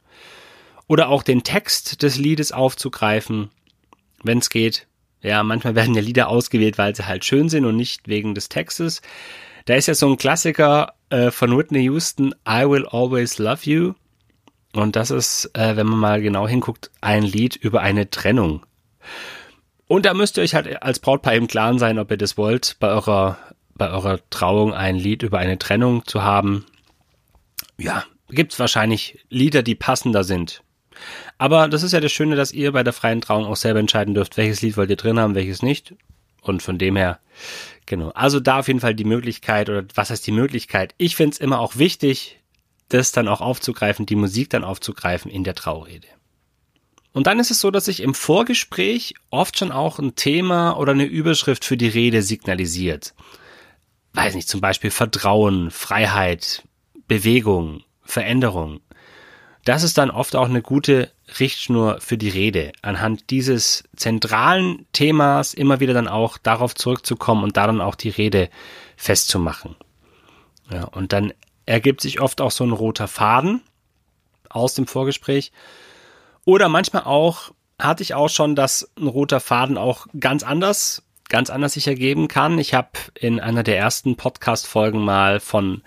Oder 0.87 1.09
auch 1.09 1.23
den 1.23 1.43
Text 1.43 2.03
des 2.03 2.17
Liedes 2.17 2.51
aufzugreifen 2.51 3.49
wenn 4.23 4.39
es 4.39 4.49
geht. 4.49 4.87
Ja, 5.23 5.41
manchmal 5.41 5.73
werden 5.73 5.95
ja 5.95 6.01
Lieder 6.01 6.27
ausgewählt, 6.27 6.77
weil 6.77 6.95
sie 6.95 7.07
halt 7.07 7.25
schön 7.25 7.49
sind 7.49 7.65
und 7.65 7.77
nicht 7.77 8.07
wegen 8.07 8.35
des 8.35 8.49
Textes. 8.49 9.01
Da 9.65 9.75
ist 9.75 9.87
ja 9.87 9.95
so 9.95 10.09
ein 10.09 10.17
Klassiker 10.17 10.93
äh, 11.09 11.31
von 11.31 11.57
Whitney 11.57 11.83
Houston, 11.83 12.35
I 12.47 12.67
Will 12.67 12.85
Always 12.85 13.39
Love 13.39 13.61
You. 13.63 13.93
Und 14.73 14.95
das 14.95 15.11
ist, 15.11 15.49
äh, 15.53 15.77
wenn 15.77 15.87
man 15.87 15.99
mal 15.99 16.21
genau 16.21 16.47
hinguckt, 16.47 16.91
ein 16.99 17.23
Lied 17.23 17.55
über 17.55 17.79
eine 17.79 18.09
Trennung. 18.09 18.65
Und 19.87 20.05
da 20.05 20.13
müsst 20.13 20.37
ihr 20.37 20.43
euch 20.43 20.55
halt 20.55 20.81
als 20.81 20.99
Brautpaar 20.99 21.35
im 21.35 21.47
Klaren 21.47 21.79
sein, 21.79 21.99
ob 21.99 22.11
ihr 22.11 22.17
das 22.17 22.37
wollt, 22.37 22.77
bei 22.79 22.89
eurer, 22.89 23.37
bei 23.75 23.89
eurer 23.91 24.19
Trauung 24.29 24.73
ein 24.73 24.95
Lied 24.95 25.23
über 25.23 25.37
eine 25.37 25.57
Trennung 25.57 26.05
zu 26.05 26.23
haben. 26.23 26.65
Ja, 27.77 28.03
gibt's 28.29 28.59
wahrscheinlich 28.59 29.23
Lieder, 29.29 29.63
die 29.63 29.75
passender 29.75 30.23
sind. 30.23 30.62
Aber 31.37 31.67
das 31.67 31.83
ist 31.83 31.91
ja 31.91 31.99
das 31.99 32.11
Schöne, 32.11 32.35
dass 32.35 32.51
ihr 32.51 32.71
bei 32.71 32.83
der 32.83 32.93
freien 32.93 33.21
Trauung 33.21 33.45
auch 33.45 33.55
selber 33.55 33.79
entscheiden 33.79 34.13
dürft, 34.13 34.37
welches 34.37 34.61
Lied 34.61 34.77
wollt 34.77 34.89
ihr 34.89 34.95
drin 34.95 35.19
haben, 35.19 35.35
welches 35.35 35.61
nicht. 35.61 35.95
Und 36.41 36.61
von 36.61 36.77
dem 36.77 36.95
her, 36.95 37.19
genau. 37.85 38.09
Also 38.09 38.39
da 38.39 38.59
auf 38.59 38.67
jeden 38.67 38.81
Fall 38.81 38.95
die 38.95 39.05
Möglichkeit, 39.05 39.69
oder 39.69 39.85
was 39.95 40.09
heißt 40.09 40.27
die 40.27 40.31
Möglichkeit? 40.31 40.93
Ich 40.97 41.15
finde 41.15 41.33
es 41.33 41.39
immer 41.39 41.59
auch 41.59 41.77
wichtig, 41.77 42.39
das 42.89 43.11
dann 43.11 43.27
auch 43.27 43.41
aufzugreifen, 43.41 44.05
die 44.05 44.15
Musik 44.15 44.49
dann 44.49 44.63
aufzugreifen 44.63 45.31
in 45.31 45.43
der 45.43 45.55
Traurede. 45.55 46.07
Und 47.13 47.27
dann 47.27 47.39
ist 47.39 47.51
es 47.51 47.61
so, 47.61 47.71
dass 47.71 47.85
sich 47.85 48.01
im 48.01 48.13
Vorgespräch 48.13 49.13
oft 49.29 49.57
schon 49.57 49.71
auch 49.71 49.99
ein 49.99 50.15
Thema 50.15 50.77
oder 50.77 50.91
eine 50.91 51.05
Überschrift 51.05 51.63
für 51.63 51.77
die 51.77 51.87
Rede 51.87 52.23
signalisiert. 52.23 53.13
Weiß 54.13 54.35
nicht, 54.35 54.49
zum 54.49 54.61
Beispiel 54.61 54.91
Vertrauen, 54.91 55.71
Freiheit, 55.71 56.63
Bewegung, 57.07 57.83
Veränderung. 58.01 58.81
Das 59.65 59.83
ist 59.83 59.97
dann 59.97 60.11
oft 60.11 60.35
auch 60.35 60.49
eine 60.49 60.61
gute 60.61 61.11
Richtschnur 61.39 62.01
für 62.01 62.17
die 62.17 62.29
Rede, 62.29 62.73
anhand 62.81 63.29
dieses 63.29 63.85
zentralen 63.95 64.85
Themas 64.91 65.53
immer 65.53 65.79
wieder 65.79 65.93
dann 65.93 66.09
auch 66.09 66.37
darauf 66.37 66.75
zurückzukommen 66.75 67.43
und 67.43 67.55
da 67.55 67.67
dann 67.67 67.79
auch 67.79 67.95
die 67.95 68.09
Rede 68.09 68.49
festzumachen. 68.97 69.75
Ja, 70.69 70.83
und 70.85 71.13
dann 71.13 71.33
ergibt 71.65 72.01
sich 72.01 72.19
oft 72.19 72.41
auch 72.41 72.51
so 72.51 72.65
ein 72.65 72.71
roter 72.71 73.07
Faden 73.07 73.61
aus 74.49 74.73
dem 74.73 74.85
Vorgespräch. 74.85 75.51
Oder 76.45 76.67
manchmal 76.67 77.03
auch, 77.03 77.51
hatte 77.79 78.03
ich 78.03 78.13
auch 78.13 78.29
schon, 78.29 78.55
dass 78.55 78.91
ein 78.97 79.07
roter 79.07 79.39
Faden 79.39 79.77
auch 79.77 80.07
ganz 80.19 80.43
anders, 80.43 81.03
ganz 81.29 81.49
anders 81.49 81.73
sich 81.73 81.87
ergeben 81.87 82.27
kann. 82.27 82.59
Ich 82.59 82.73
habe 82.73 82.91
in 83.15 83.39
einer 83.39 83.63
der 83.63 83.77
ersten 83.77 84.15
Podcast-Folgen 84.17 85.03
mal 85.03 85.39
von 85.39 85.81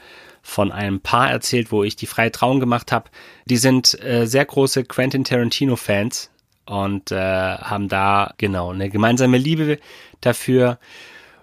von 0.47 0.71
einem 0.71 1.01
Paar 1.01 1.29
erzählt, 1.29 1.73
wo 1.73 1.83
ich 1.83 1.97
die 1.97 2.07
freie 2.07 2.31
Trauung 2.31 2.61
gemacht 2.61 2.93
habe. 2.93 3.11
Die 3.47 3.57
sind 3.57 4.01
äh, 4.01 4.27
sehr 4.27 4.45
große 4.45 4.85
Quentin 4.85 5.25
Tarantino-Fans 5.25 6.31
und 6.67 7.11
äh, 7.11 7.17
haben 7.17 7.89
da 7.89 8.33
genau 8.39 8.71
eine 8.71 8.89
gemeinsame 8.89 9.39
Liebe 9.39 9.81
dafür. 10.21 10.79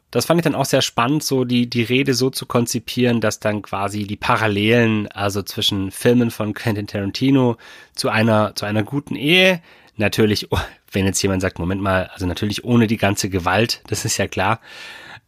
Das 0.09 0.25
fand 0.25 0.39
ich 0.39 0.43
dann 0.45 0.55
auch 0.55 0.65
sehr 0.65 0.81
spannend, 0.81 1.21
so 1.23 1.43
die, 1.43 1.69
die 1.69 1.83
Rede 1.83 2.13
so 2.13 2.29
zu 2.29 2.45
konzipieren, 2.45 3.19
dass 3.19 3.41
dann 3.41 3.61
quasi 3.61 4.05
die 4.05 4.15
Parallelen, 4.15 5.07
also 5.09 5.41
zwischen 5.43 5.91
Filmen 5.91 6.31
von 6.31 6.53
Quentin 6.53 6.87
Tarantino 6.87 7.57
zu 7.95 8.09
einer, 8.09 8.55
zu 8.55 8.65
einer 8.65 8.83
guten 8.83 9.15
Ehe, 9.15 9.61
natürlich, 9.97 10.47
wenn 10.93 11.05
jetzt 11.05 11.21
jemand 11.21 11.41
sagt, 11.41 11.59
Moment 11.59 11.81
mal, 11.81 12.09
also 12.13 12.25
natürlich 12.25 12.63
ohne 12.63 12.87
die 12.87 12.97
ganze 12.97 13.29
Gewalt, 13.29 13.81
das 13.87 14.05
ist 14.05 14.17
ja 14.17 14.27
klar, 14.27 14.61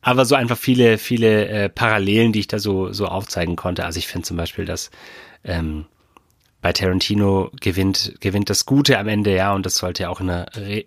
aber 0.06 0.24
so 0.26 0.36
einfach 0.36 0.58
viele, 0.58 1.00
viele 1.00 1.48
äh, 1.48 1.68
Parallelen, 1.68 2.32
die 2.32 2.42
ich 2.42 2.48
da 2.48 2.60
so, 2.60 2.94
so 2.94 3.08
aufzeigen 3.08 3.56
konnte. 3.56 3.86
Also 3.86 3.98
ich 3.98 4.06
finde 4.06 4.28
zum 4.28 4.38
Beispiel, 4.38 4.64
dass 4.64 4.92
ähm, 5.44 5.86
bei 6.62 6.74
Tarantino 6.74 7.50
gewinnt, 7.60 8.14
gewinnt 8.20 8.52
das 8.52 8.68
Gute 8.68 9.00
am 9.00 9.08
Ende, 9.08 9.36
ja, 9.36 9.56
und 9.56 9.66
das 9.66 9.78
sollte 9.78 10.04
ja 10.04 10.10
auch 10.10 10.22
in 10.22 10.30
einer 10.30 10.46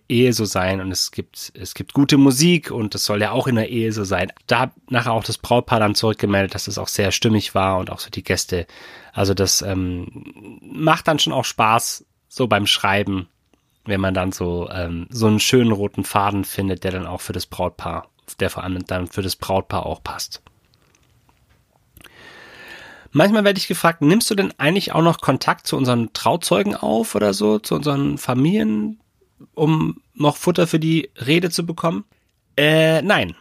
Ehe 0.09 0.33
so 0.33 0.45
sein. 0.45 0.81
Und 0.81 0.93
es 0.93 1.11
gibt, 1.11 1.51
es 1.55 1.75
gibt 1.75 1.95
gute 1.95 2.17
Musik 2.17 2.71
und 2.71 2.95
das 2.95 3.05
soll 3.07 3.21
ja 3.21 3.33
auch 3.33 3.49
in 3.49 3.57
der 3.57 3.71
Ehe 3.71 3.91
so 3.91 4.05
sein. 4.05 4.31
Da 4.47 4.61
hat 4.61 4.71
nachher 4.89 5.15
auch 5.15 5.25
das 5.25 5.39
Brautpaar 5.39 5.81
dann 5.81 5.97
zurückgemeldet, 5.97 6.55
dass 6.55 6.67
das 6.67 6.79
auch 6.79 6.87
sehr 6.87 7.11
stimmig 7.11 7.57
war 7.57 7.79
und 7.79 7.91
auch 7.91 7.99
so 7.99 8.11
die 8.11 8.23
Gäste. 8.23 8.69
Also 9.13 9.35
das 9.35 9.63
ähm, 9.63 10.61
macht 10.63 11.09
dann 11.09 11.19
schon 11.19 11.33
auch 11.33 11.45
Spaß, 11.45 12.07
so 12.29 12.47
beim 12.47 12.69
Schreiben, 12.69 13.27
wenn 13.85 14.01
man 14.01 14.15
dann 14.15 14.31
so, 14.31 14.71
ähm, 14.71 15.09
so 15.11 15.27
einen 15.27 15.41
schönen 15.41 15.73
roten 15.73 16.05
Faden 16.05 16.45
findet, 16.45 16.85
der 16.85 16.93
dann 16.93 17.07
auch 17.07 17.21
für 17.21 17.33
das 17.33 17.47
Brautpaar 17.47 18.07
der 18.37 18.51
vor 18.51 18.65
allem 18.65 18.85
dann 18.87 19.07
für 19.07 19.23
das 19.23 19.37
Brautpaar 19.37 19.87
auch 19.87 20.03
passt. 20.03 20.43
Manchmal 23.11 23.45
werde 23.45 23.59
ich 23.59 23.69
gefragt, 23.69 24.03
nimmst 24.03 24.31
du 24.31 24.35
denn 24.35 24.53
eigentlich 24.59 24.93
auch 24.93 25.03
noch 25.03 25.21
Kontakt 25.21 25.67
zu 25.67 25.77
unseren 25.77 26.13
Trauzeugen 26.13 26.75
auf 26.75 27.15
oder 27.15 27.33
so, 27.33 27.59
zu 27.59 27.75
unseren 27.75 28.19
Familien, 28.19 29.01
um 29.55 30.03
noch 30.15 30.37
Futter 30.37 30.67
für 30.67 30.79
die 30.79 31.11
Rede 31.17 31.51
zu 31.51 31.65
bekommen? 31.65 32.05
Äh, 32.57 33.03
nein. 33.03 33.35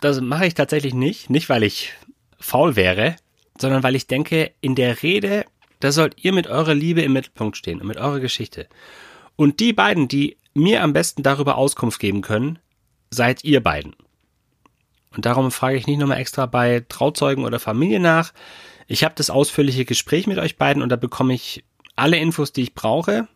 Das 0.00 0.20
mache 0.20 0.46
ich 0.46 0.54
tatsächlich 0.54 0.94
nicht. 0.94 1.30
Nicht, 1.30 1.48
weil 1.48 1.62
ich 1.62 1.92
faul 2.38 2.76
wäre, 2.76 3.16
sondern 3.58 3.82
weil 3.82 3.94
ich 3.94 4.06
denke, 4.06 4.52
in 4.60 4.74
der 4.74 5.02
Rede, 5.02 5.44
da 5.80 5.92
sollt 5.92 6.22
ihr 6.24 6.32
mit 6.32 6.46
eurer 6.46 6.74
Liebe 6.74 7.02
im 7.02 7.12
Mittelpunkt 7.12 7.56
stehen 7.56 7.80
und 7.80 7.86
mit 7.86 7.98
eurer 7.98 8.20
Geschichte. 8.20 8.68
Und 9.36 9.60
die 9.60 9.72
beiden, 9.72 10.08
die 10.08 10.36
mir 10.54 10.82
am 10.82 10.92
besten 10.92 11.22
darüber 11.22 11.56
Auskunft 11.56 12.00
geben 12.00 12.22
können, 12.22 12.58
seid 13.10 13.44
ihr 13.44 13.62
beiden. 13.62 13.94
Und 15.14 15.26
darum 15.26 15.50
frage 15.50 15.76
ich 15.76 15.86
nicht 15.86 15.98
nochmal 15.98 16.18
extra 16.18 16.46
bei 16.46 16.84
Trauzeugen 16.88 17.44
oder 17.44 17.58
Familie 17.58 18.00
nach. 18.00 18.32
Ich 18.86 19.04
habe 19.04 19.14
das 19.16 19.30
ausführliche 19.30 19.84
Gespräch 19.84 20.26
mit 20.26 20.38
euch 20.38 20.56
beiden 20.56 20.82
und 20.82 20.88
da 20.88 20.96
bekomme 20.96 21.34
ich 21.34 21.64
alle 21.96 22.16
Infos, 22.16 22.52
die 22.52 22.62
ich 22.62 22.74
brauche. 22.74 23.28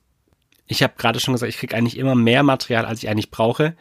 Ich 0.66 0.82
habe 0.82 0.94
gerade 0.96 1.20
schon 1.20 1.34
gesagt, 1.34 1.50
ich 1.50 1.58
kriege 1.58 1.76
eigentlich 1.76 1.98
immer 1.98 2.14
mehr 2.14 2.42
Material, 2.42 2.86
als 2.86 3.02
ich 3.02 3.08
eigentlich 3.08 3.30
brauche. 3.30 3.76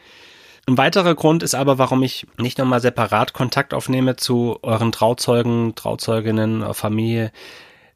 Ein 0.65 0.77
weiterer 0.77 1.13
Grund 1.15 1.43
ist 1.43 1.55
aber, 1.55 1.77
warum 1.77 2.03
ich 2.03 2.25
nicht 2.37 2.57
nochmal 2.57 2.81
separat 2.81 3.33
Kontakt 3.33 3.73
aufnehme 3.73 4.15
zu 4.15 4.59
euren 4.61 4.91
Trauzeugen, 4.91 5.75
Trauzeuginnen, 5.75 6.73
Familie, 6.73 7.31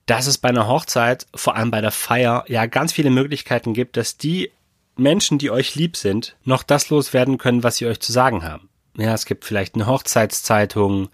dass 0.05 0.27
es 0.27 0.37
bei 0.37 0.49
einer 0.49 0.67
Hochzeit, 0.67 1.27
vor 1.33 1.55
allem 1.55 1.71
bei 1.71 1.81
der 1.81 1.91
Feier, 1.91 2.45
ja 2.47 2.65
ganz 2.65 2.93
viele 2.93 3.09
Möglichkeiten 3.09 3.73
gibt, 3.73 3.97
dass 3.97 4.17
die 4.17 4.51
Menschen, 4.95 5.37
die 5.37 5.51
euch 5.51 5.75
lieb 5.75 5.95
sind, 5.95 6.35
noch 6.43 6.63
das 6.63 6.89
loswerden 6.89 7.37
können, 7.37 7.63
was 7.63 7.77
sie 7.77 7.85
euch 7.85 7.99
zu 7.99 8.11
sagen 8.11 8.43
haben. 8.43 8.69
Ja, 8.97 9.13
es 9.13 9.25
gibt 9.25 9.45
vielleicht 9.45 9.75
eine 9.75 9.85
Hochzeitszeitung, 9.85 11.09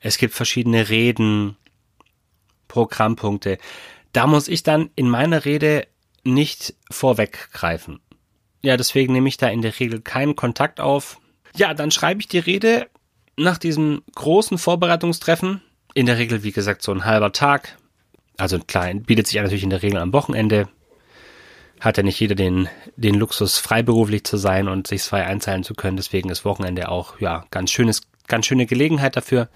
es 0.00 0.18
gibt 0.18 0.34
verschiedene 0.34 0.88
Reden, 0.88 1.56
Programmpunkte. 2.68 3.58
Da 4.12 4.26
muss 4.26 4.48
ich 4.48 4.62
dann 4.62 4.90
in 4.96 5.08
meiner 5.08 5.44
Rede 5.44 5.86
nicht 6.24 6.74
vorweggreifen. 6.90 8.00
Ja, 8.62 8.76
deswegen 8.76 9.12
nehme 9.12 9.28
ich 9.28 9.36
da 9.36 9.48
in 9.48 9.62
der 9.62 9.78
Regel 9.78 10.00
keinen 10.00 10.34
Kontakt 10.34 10.80
auf. 10.80 11.20
Ja, 11.54 11.74
dann 11.74 11.90
schreibe 11.90 12.20
ich 12.20 12.28
die 12.28 12.38
Rede 12.38 12.88
nach 13.36 13.58
diesem 13.58 14.02
großen 14.14 14.58
Vorbereitungstreffen. 14.58 15.60
In 15.94 16.06
der 16.06 16.18
Regel, 16.18 16.42
wie 16.42 16.52
gesagt, 16.52 16.82
so 16.82 16.92
ein 16.92 17.04
halber 17.04 17.32
Tag. 17.32 17.76
Also 18.38 18.58
klar, 18.58 18.92
bietet 18.94 19.26
sich 19.26 19.36
natürlich 19.36 19.62
in 19.62 19.70
der 19.70 19.82
Regel 19.82 19.98
am 19.98 20.12
Wochenende 20.12 20.68
hat 21.80 21.96
ja 21.96 22.02
nicht 22.02 22.18
jeder 22.18 22.34
den, 22.34 22.68
den 22.96 23.14
Luxus, 23.14 23.58
freiberuflich 23.58 24.24
zu 24.24 24.36
sein 24.36 24.68
und 24.68 24.86
sich 24.86 25.02
frei 25.02 25.26
einzahlen 25.26 25.62
zu 25.62 25.74
können. 25.74 25.96
Deswegen 25.96 26.30
ist 26.30 26.44
Wochenende 26.44 26.88
auch, 26.88 27.20
ja, 27.20 27.44
ganz 27.50 27.70
schönes, 27.70 28.02
ganz 28.28 28.46
schöne 28.46 28.66
Gelegenheit 28.66 29.16
dafür. 29.16 29.48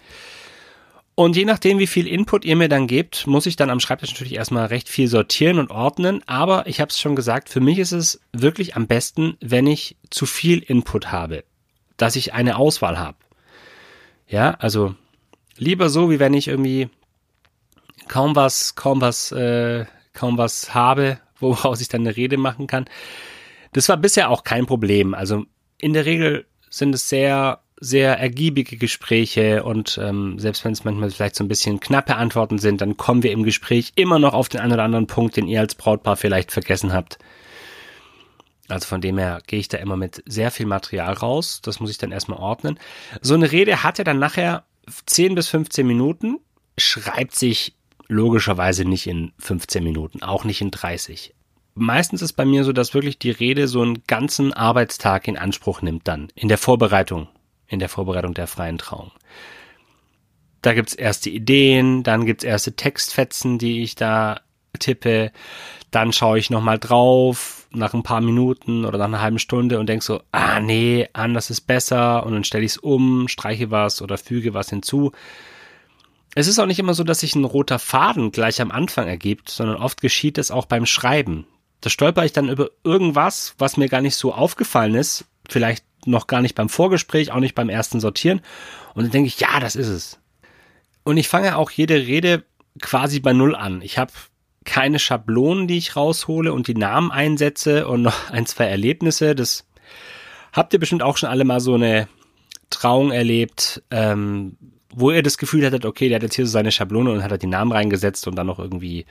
Und 1.15 1.37
je 1.37 1.45
nachdem, 1.45 1.79
wie 1.79 1.87
viel 1.87 2.07
Input 2.07 2.45
ihr 2.45 2.57
mir 2.57 2.69
dann 2.69 2.87
gebt, 2.87 3.27
muss 3.27 3.47
ich 3.47 3.57
dann 3.57 3.71
am 3.71 3.81
Schreibtisch 3.81 4.11
natürlich 4.13 4.35
erstmal 4.35 4.67
recht 4.67 4.89
viel 4.89 5.09
sortieren 5.09 5.59
und 5.59 5.71
ordnen. 5.71 6.23
Aber 6.27 6.67
ich 6.67 6.81
habe 6.81 6.91
es 6.91 6.99
schon 6.99 7.17
gesagt, 7.17 7.49
für 7.49 7.61
mich 7.61 7.79
ist 7.79 7.93
es 7.93 8.21
wirklich 8.33 8.77
am 8.77 8.87
besten, 8.87 9.37
wenn 9.41 9.67
ich 9.67 9.97
zu 10.11 10.25
viel 10.25 10.61
Input 10.61 11.13
habe, 11.13 11.45
dass 11.97 12.17
ich 12.17 12.33
eine 12.33 12.57
Auswahl 12.57 12.99
habe. 12.99 13.19
Ja, 14.29 14.53
also 14.61 14.95
lieber 15.57 15.89
so, 15.91 16.11
wie 16.11 16.21
wenn 16.21 16.35
ich 16.35 16.49
irgendwie 16.49 16.89
kaum 18.09 18.37
was, 18.37 18.75
kaum 18.75 19.01
was, 19.01 19.33
äh, 19.33 19.85
kaum 20.13 20.39
was 20.39 20.73
habe 20.75 21.19
woraus 21.41 21.81
ich 21.81 21.89
dann 21.89 22.03
eine 22.03 22.17
Rede 22.17 22.37
machen 22.37 22.67
kann. 22.67 22.87
Das 23.73 23.89
war 23.89 23.97
bisher 23.97 24.31
auch 24.31 24.45
kein 24.45 24.67
Problem. 24.67 25.15
Also 25.15 25.45
in 25.79 25.93
der 25.93 26.05
Regel 26.05 26.47
sind 26.69 26.95
es 26.95 27.09
sehr, 27.09 27.61
sehr 27.81 28.19
ergiebige 28.19 28.77
Gespräche 28.77 29.65
und 29.65 29.99
ähm, 30.03 30.39
selbst 30.39 30.65
wenn 30.65 30.73
es 30.73 30.85
manchmal 30.85 31.11
vielleicht 31.11 31.37
so 31.37 31.45
ein 31.45 31.49
bisschen 31.49 31.81
knappe 31.81 32.17
Antworten 32.17 32.59
sind, 32.59 32.81
dann 32.81 32.97
kommen 32.97 33.23
wir 33.23 33.33
im 33.33 33.43
Gespräch 33.43 33.93
immer 33.97 34.19
noch 34.19 34.35
auf 34.35 34.49
den 34.49 34.61
einen 34.61 34.73
oder 34.73 34.85
anderen 34.85 35.07
Punkt, 35.07 35.37
den 35.37 35.49
ihr 35.49 35.61
als 35.61 35.75
Brautpaar 35.75 36.17
vielleicht 36.17 36.53
vergessen 36.53 36.93
habt. 36.93 37.19
Also 38.69 38.87
von 38.87 39.01
dem 39.01 39.19
her 39.19 39.41
gehe 39.47 39.59
ich 39.59 39.69
da 39.69 39.79
immer 39.79 39.97
mit 39.97 40.23
sehr 40.27 40.51
viel 40.51 40.67
Material 40.67 41.13
raus. 41.13 41.61
Das 41.63 41.81
muss 41.81 41.91
ich 41.91 41.99
dann 41.99 42.13
erstmal 42.13 42.39
ordnen. 42.39 42.79
So 43.21 43.35
eine 43.35 43.51
Rede 43.51 43.83
hat 43.83 43.99
ja 43.99 44.05
dann 44.05 44.19
nachher 44.19 44.65
10 45.07 45.35
bis 45.35 45.49
15 45.49 45.87
Minuten, 45.87 46.39
schreibt 46.79 47.35
sich 47.35 47.75
logischerweise 48.11 48.85
nicht 48.85 49.07
in 49.07 49.33
15 49.39 49.83
Minuten, 49.83 50.23
auch 50.23 50.45
nicht 50.45 50.61
in 50.61 50.71
30. 50.71 51.35
Meistens 51.75 52.21
ist 52.21 52.33
bei 52.33 52.45
mir 52.45 52.65
so, 52.65 52.73
dass 52.73 52.93
wirklich 52.93 53.19
die 53.19 53.31
Rede 53.31 53.69
so 53.69 53.81
einen 53.81 54.03
ganzen 54.07 54.53
Arbeitstag 54.53 55.29
in 55.29 55.39
Anspruch 55.39 55.81
nimmt 55.81 56.07
dann, 56.09 56.29
in 56.35 56.49
der 56.49 56.59
Vorbereitung, 56.59 57.29
in 57.69 57.79
der 57.79 57.89
Vorbereitung 57.89 58.35
der 58.35 58.49
freien 58.49 58.79
Trauung. 58.79 59.13
Da 60.61 60.75
gibt's 60.75 60.95
erste 60.95 61.31
Ideen, 61.31 62.03
dann 62.03 62.27
gibt's 62.27 62.45
erste 62.45 62.75
Textfetzen, 62.75 63.59
die 63.59 63.83
ich 63.83 63.95
da 63.95 64.41
tippe, 64.79 65.31
dann 65.91 66.13
schaue 66.13 66.39
ich 66.39 66.51
nochmal 66.51 66.79
drauf, 66.79 67.69
nach 67.73 67.95
ein 67.95 68.03
paar 68.03 68.21
Minuten 68.21 68.85
oder 68.85 68.99
nach 68.99 69.07
einer 69.07 69.23
halben 69.23 69.39
Stunde 69.39 69.79
und 69.79 69.89
denk 69.89 70.03
so, 70.03 70.21
ah 70.33 70.59
nee, 70.59 71.09
anders 71.13 71.51
ist 71.51 71.63
besser 71.63 72.27
und 72.27 72.33
dann 72.33 72.45
stelle 72.45 72.65
ich 72.65 72.73
es 72.73 72.79
um, 72.79 73.29
streiche 73.29 73.71
was 73.71 74.03
oder 74.03 74.19
füge 74.19 74.53
was 74.53 74.71
hinzu. 74.71 75.13
Es 76.35 76.47
ist 76.47 76.59
auch 76.59 76.67
nicht 76.67 76.79
immer 76.79 76.95
so, 76.95 77.03
dass 77.03 77.21
sich 77.21 77.35
ein 77.35 77.45
roter 77.45 77.79
Faden 77.79 78.31
gleich 78.31 78.61
am 78.61 78.71
Anfang 78.71 79.09
ergibt, 79.09 79.49
sondern 79.49 79.77
oft 79.77 80.01
geschieht 80.01 80.39
es 80.39 80.51
auch 80.51 80.67
beim 80.67 80.87
Schreiben. 80.87 81.47
Da 81.81 81.91
stolper 81.91 82.25
ich 82.25 82.33
dann 82.33 82.49
über 82.49 82.71
irgendwas, 82.85 83.55
was 83.59 83.77
mir 83.77 83.89
gar 83.89 84.01
nicht 84.01 84.15
so 84.15 84.33
aufgefallen 84.33 84.95
ist, 84.95 85.25
vielleicht 85.49 85.85
noch 86.07 86.27
gar 86.27 86.41
nicht 86.41 86.55
beim 86.55 86.69
Vorgespräch, 86.69 87.33
auch 87.33 87.41
nicht 87.41 87.55
beim 87.55 87.69
ersten 87.69 88.01
Sortieren. 88.01 88.41
Und 88.95 89.05
dann 89.05 89.13
denke 89.13 89.29
ich, 89.29 89.41
ja, 89.41 89.61
das 89.61 89.77
ist 89.77 89.89
es. 89.89 90.19
Und 91.03 91.17
ich 91.17 91.29
fange 91.29 91.57
auch 91.57 91.71
jede 91.71 91.95
Rede 91.95 92.45
quasi 92.81 93.21
bei 93.21 93.33
Null 93.33 93.55
an. 93.55 93.83
Ich 93.83 93.99
habe 93.99 94.13
keine 94.65 94.99
Schablonen, 94.99 95.67
die 95.67 95.79
ich 95.79 95.97
raushole 95.97 96.53
und 96.53 96.69
die 96.69 96.75
Namen 96.75 97.11
einsetze 97.11 97.89
und 97.89 98.03
noch 98.03 98.31
ein, 98.31 98.47
zwei 98.47 98.67
Erlebnisse. 98.67 99.35
Das 99.35 99.67
habt 100.53 100.73
ihr 100.73 100.79
bestimmt 100.79 101.03
auch 101.03 101.17
schon 101.17 101.29
alle 101.29 101.45
mal 101.45 101.61
so 101.61 101.75
eine 101.75 102.09
Trauung 102.69 103.11
erlebt, 103.11 103.83
ähm, 103.91 104.57
wo 104.93 105.11
ihr 105.11 105.23
das 105.23 105.39
Gefühl 105.39 105.65
hattet, 105.65 105.85
okay, 105.85 106.09
der 106.09 106.17
hat 106.17 106.23
jetzt 106.23 106.37
hier 106.37 106.47
so 106.47 106.53
seine 106.53 106.73
Schablone 106.73 107.11
und 107.11 107.23
hat 107.23 107.31
halt 107.31 107.43
die 107.43 107.47
Namen 107.47 107.73
reingesetzt 107.73 108.27
und 108.27 108.37
dann 108.37 108.47
noch 108.47 108.59
irgendwie 108.59 109.07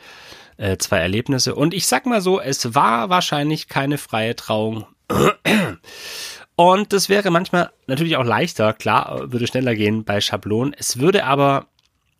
äh, 0.57 0.77
zwei 0.77 0.97
Erlebnisse. 0.97 1.55
Und 1.55 1.73
ich 1.73 1.87
sag 1.87 2.05
mal 2.05 2.21
so, 2.21 2.39
es 2.39 2.75
war 2.75 3.09
wahrscheinlich 3.09 3.67
keine 3.67 3.97
freie 3.97 4.35
Trauung. 4.35 4.85
Und 6.55 6.91
das 6.91 7.07
wäre 7.07 7.31
manchmal 7.31 7.71
natürlich 7.87 8.17
auch 8.17 8.25
leichter, 8.25 8.73
klar, 8.73 9.31
würde 9.31 9.47
schneller 9.47 9.75
gehen 9.75 10.03
bei 10.03 10.19
Schablonen. 10.19 10.75
Es 10.77 10.99
würde 10.99 11.23
aber, 11.23 11.67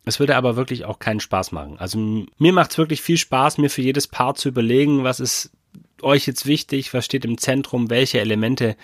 es 0.06 0.18
würde 0.18 0.34
aber 0.34 0.56
wirklich 0.56 0.86
auch 0.86 0.98
keinen 0.98 1.20
Spaß 1.20 1.52
machen. 1.52 1.76
Also 1.78 1.98
mir 2.38 2.52
macht 2.54 2.70
es 2.70 2.78
wirklich 2.78 3.02
viel 3.02 3.18
Spaß, 3.18 3.58
mir 3.58 3.68
für 3.68 3.82
jedes 3.82 4.08
Paar 4.08 4.34
zu 4.36 4.48
überlegen, 4.48 5.04
was 5.04 5.20
ist 5.20 5.50
euch 6.00 6.26
jetzt 6.26 6.46
wichtig, 6.46 6.94
was 6.94 7.04
steht 7.04 7.26
im 7.26 7.36
Zentrum, 7.36 7.90
welche 7.90 8.18
Elemente 8.20 8.76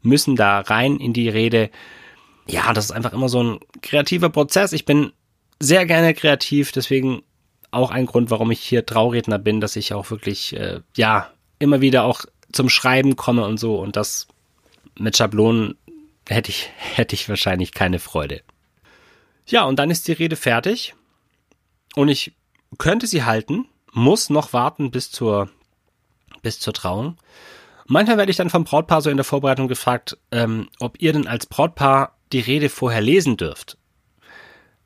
müssen 0.00 0.36
da 0.36 0.60
rein 0.60 0.98
in 0.98 1.12
die 1.12 1.28
Rede. 1.28 1.70
Ja, 2.50 2.72
das 2.72 2.86
ist 2.86 2.90
einfach 2.90 3.12
immer 3.12 3.28
so 3.28 3.42
ein 3.42 3.60
kreativer 3.80 4.28
Prozess. 4.28 4.72
Ich 4.72 4.84
bin 4.84 5.12
sehr 5.60 5.86
gerne 5.86 6.14
kreativ, 6.14 6.72
deswegen 6.72 7.22
auch 7.70 7.92
ein 7.92 8.06
Grund, 8.06 8.30
warum 8.30 8.50
ich 8.50 8.60
hier 8.60 8.84
Trauredner 8.84 9.38
bin, 9.38 9.60
dass 9.60 9.76
ich 9.76 9.94
auch 9.94 10.10
wirklich, 10.10 10.56
äh, 10.56 10.80
ja, 10.96 11.30
immer 11.60 11.80
wieder 11.80 12.04
auch 12.04 12.24
zum 12.52 12.68
Schreiben 12.68 13.14
komme 13.14 13.46
und 13.46 13.58
so 13.58 13.78
und 13.78 13.94
das 13.94 14.26
mit 14.98 15.16
Schablonen 15.16 15.76
hätte 16.28 16.50
ich, 16.50 16.70
hätte 16.76 17.14
ich 17.14 17.28
wahrscheinlich 17.28 17.72
keine 17.72 18.00
Freude. 18.00 18.42
Ja, 19.46 19.64
und 19.64 19.78
dann 19.78 19.90
ist 19.90 20.08
die 20.08 20.12
Rede 20.12 20.36
fertig. 20.36 20.94
Und 21.94 22.08
ich 22.08 22.34
könnte 22.78 23.06
sie 23.06 23.24
halten, 23.24 23.66
muss 23.92 24.30
noch 24.30 24.52
warten 24.52 24.90
bis 24.90 25.10
zur, 25.10 25.48
bis 26.42 26.58
zur 26.58 26.72
Trauung. 26.72 27.16
Manchmal 27.86 28.18
werde 28.18 28.30
ich 28.30 28.36
dann 28.36 28.50
vom 28.50 28.64
Brautpaar 28.64 29.02
so 29.02 29.10
in 29.10 29.16
der 29.16 29.24
Vorbereitung 29.24 29.68
gefragt, 29.68 30.16
ähm, 30.30 30.68
ob 30.78 31.00
ihr 31.00 31.12
denn 31.12 31.26
als 31.26 31.46
Brautpaar 31.46 32.16
die 32.32 32.40
Rede 32.40 32.68
vorher 32.68 33.00
lesen 33.00 33.36
dürft. 33.36 33.76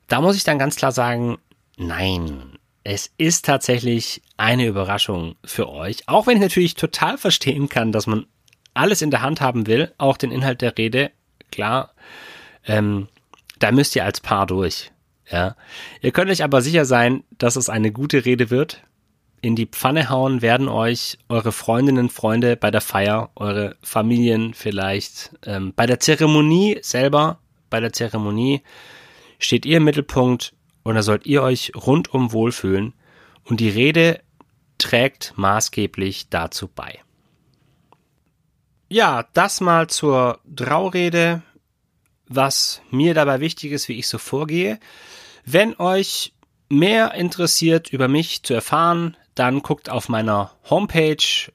Da 0.07 0.21
muss 0.21 0.35
ich 0.35 0.43
dann 0.43 0.59
ganz 0.59 0.75
klar 0.75 0.91
sagen, 0.91 1.37
nein. 1.77 2.57
Es 2.83 3.11
ist 3.17 3.45
tatsächlich 3.45 4.21
eine 4.37 4.67
Überraschung 4.67 5.35
für 5.43 5.69
euch. 5.69 6.07
Auch 6.07 6.27
wenn 6.27 6.37
ich 6.37 6.43
natürlich 6.43 6.75
total 6.75 7.17
verstehen 7.17 7.67
kann, 7.67 7.91
dass 7.91 8.05
man 8.05 8.27
alles 8.75 9.01
in 9.01 9.09
der 9.09 9.21
Hand 9.21 9.41
haben 9.41 9.65
will, 9.65 9.91
auch 9.97 10.17
den 10.17 10.31
Inhalt 10.31 10.61
der 10.61 10.77
Rede, 10.77 11.11
klar, 11.51 11.95
ähm, 12.67 13.07
da 13.57 13.71
müsst 13.71 13.95
ihr 13.95 14.05
als 14.05 14.19
Paar 14.19 14.45
durch. 14.45 14.91
Ja. 15.31 15.55
Ihr 16.01 16.11
könnt 16.11 16.29
euch 16.29 16.43
aber 16.43 16.61
sicher 16.61 16.85
sein, 16.85 17.23
dass 17.31 17.55
es 17.55 17.69
eine 17.69 17.91
gute 17.91 18.25
Rede 18.25 18.51
wird. 18.51 18.83
In 19.45 19.55
die 19.55 19.67
Pfanne 19.67 20.09
hauen 20.09 20.41
werden 20.41 20.67
euch 20.67 21.19
eure 21.29 21.51
Freundinnen, 21.51 22.09
Freunde 22.09 22.57
bei 22.57 22.71
der 22.71 22.81
Feier, 22.81 23.29
eure 23.35 23.77
Familien 23.83 24.55
vielleicht. 24.55 25.35
Ähm, 25.45 25.71
bei 25.75 25.85
der 25.85 25.99
Zeremonie 25.99 26.79
selber, 26.81 27.37
bei 27.69 27.79
der 27.79 27.93
Zeremonie 27.93 28.63
steht 29.37 29.67
ihr 29.67 29.77
im 29.77 29.83
Mittelpunkt 29.83 30.55
und 30.81 30.95
da 30.95 31.03
sollt 31.03 31.27
ihr 31.27 31.43
euch 31.43 31.73
rundum 31.75 32.31
wohlfühlen. 32.31 32.93
Und 33.43 33.59
die 33.59 33.69
Rede 33.69 34.19
trägt 34.79 35.33
maßgeblich 35.35 36.29
dazu 36.29 36.67
bei. 36.67 37.01
Ja, 38.89 39.27
das 39.33 39.61
mal 39.61 39.85
zur 39.85 40.39
Traurede, 40.55 41.43
was 42.27 42.81
mir 42.89 43.13
dabei 43.13 43.41
wichtig 43.41 43.73
ist, 43.73 43.89
wie 43.89 43.99
ich 43.99 44.07
so 44.07 44.17
vorgehe. 44.17 44.79
Wenn 45.45 45.75
euch 45.75 46.33
mehr 46.67 47.13
interessiert, 47.13 47.93
über 47.93 48.07
mich 48.07 48.41
zu 48.41 48.55
erfahren, 48.55 49.15
dann 49.35 49.61
guckt 49.61 49.89
auf 49.89 50.09
meiner 50.09 50.51
Homepage 50.69 51.51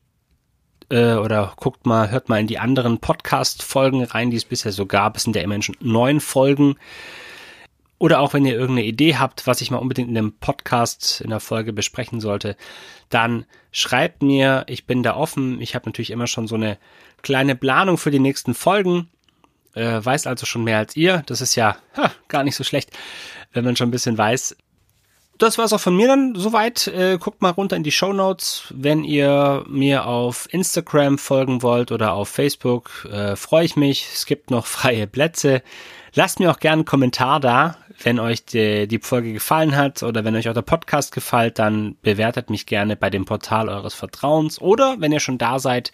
äh, 0.90 1.14
oder 1.14 1.54
guckt 1.56 1.86
mal, 1.86 2.10
hört 2.10 2.28
mal 2.28 2.40
in 2.40 2.46
die 2.46 2.58
anderen 2.58 2.98
Podcast-Folgen 2.98 4.04
rein, 4.04 4.30
die 4.30 4.36
es 4.36 4.44
bisher 4.44 4.72
so 4.72 4.86
gab. 4.86 5.16
Es 5.16 5.24
sind 5.24 5.34
ja 5.36 5.42
immerhin 5.42 5.62
schon 5.62 5.76
neun 5.80 6.20
Folgen. 6.20 6.76
Oder 7.98 8.20
auch 8.20 8.32
wenn 8.32 8.46
ihr 8.46 8.54
irgendeine 8.54 8.86
Idee 8.86 9.16
habt, 9.16 9.46
was 9.46 9.60
ich 9.60 9.70
mal 9.70 9.78
unbedingt 9.78 10.08
in 10.08 10.14
dem 10.14 10.32
Podcast 10.38 11.20
in 11.20 11.30
der 11.30 11.40
Folge 11.40 11.72
besprechen 11.72 12.20
sollte, 12.20 12.56
dann 13.10 13.44
schreibt 13.72 14.22
mir, 14.22 14.64
ich 14.68 14.86
bin 14.86 15.02
da 15.02 15.16
offen. 15.16 15.60
Ich 15.60 15.74
habe 15.74 15.86
natürlich 15.86 16.10
immer 16.10 16.26
schon 16.26 16.46
so 16.46 16.54
eine 16.54 16.78
kleine 17.22 17.56
Planung 17.56 17.98
für 17.98 18.10
die 18.10 18.18
nächsten 18.18 18.54
Folgen. 18.54 19.10
Äh, 19.74 20.02
weiß 20.02 20.26
also 20.26 20.46
schon 20.46 20.64
mehr 20.64 20.78
als 20.78 20.96
ihr. 20.96 21.22
Das 21.26 21.42
ist 21.42 21.54
ja 21.56 21.76
ha, 21.96 22.10
gar 22.28 22.42
nicht 22.42 22.56
so 22.56 22.64
schlecht, 22.64 22.90
wenn 23.52 23.64
man 23.64 23.76
schon 23.76 23.88
ein 23.88 23.92
bisschen 23.92 24.16
weiß. 24.16 24.56
Das 25.40 25.56
war's 25.56 25.72
auch 25.72 25.80
von 25.80 25.96
mir 25.96 26.06
dann 26.06 26.34
soweit. 26.34 26.86
Äh, 26.86 27.16
guckt 27.18 27.40
mal 27.40 27.48
runter 27.48 27.74
in 27.74 27.82
die 27.82 27.92
Show 27.92 28.12
Notes, 28.12 28.64
wenn 28.76 29.04
ihr 29.04 29.64
mir 29.66 30.04
auf 30.04 30.46
Instagram 30.52 31.16
folgen 31.16 31.62
wollt 31.62 31.92
oder 31.92 32.12
auf 32.12 32.28
Facebook. 32.28 33.08
Äh, 33.10 33.36
Freue 33.36 33.64
ich 33.64 33.74
mich. 33.74 34.06
Es 34.12 34.26
gibt 34.26 34.50
noch 34.50 34.66
freie 34.66 35.06
Plätze. 35.06 35.62
Lasst 36.12 36.40
mir 36.40 36.50
auch 36.50 36.58
gerne 36.58 36.80
einen 36.80 36.84
Kommentar 36.84 37.40
da, 37.40 37.78
wenn 38.02 38.20
euch 38.20 38.44
die, 38.44 38.86
die 38.86 38.98
Folge 38.98 39.32
gefallen 39.32 39.76
hat 39.76 40.02
oder 40.02 40.26
wenn 40.26 40.36
euch 40.36 40.46
auch 40.50 40.54
der 40.54 40.60
Podcast 40.60 41.10
gefällt, 41.14 41.58
dann 41.58 41.96
bewertet 42.02 42.50
mich 42.50 42.66
gerne 42.66 42.94
bei 42.94 43.08
dem 43.08 43.24
Portal 43.24 43.70
eures 43.70 43.94
Vertrauens 43.94 44.60
oder 44.60 44.96
wenn 44.98 45.12
ihr 45.12 45.20
schon 45.20 45.38
da 45.38 45.58
seid, 45.58 45.90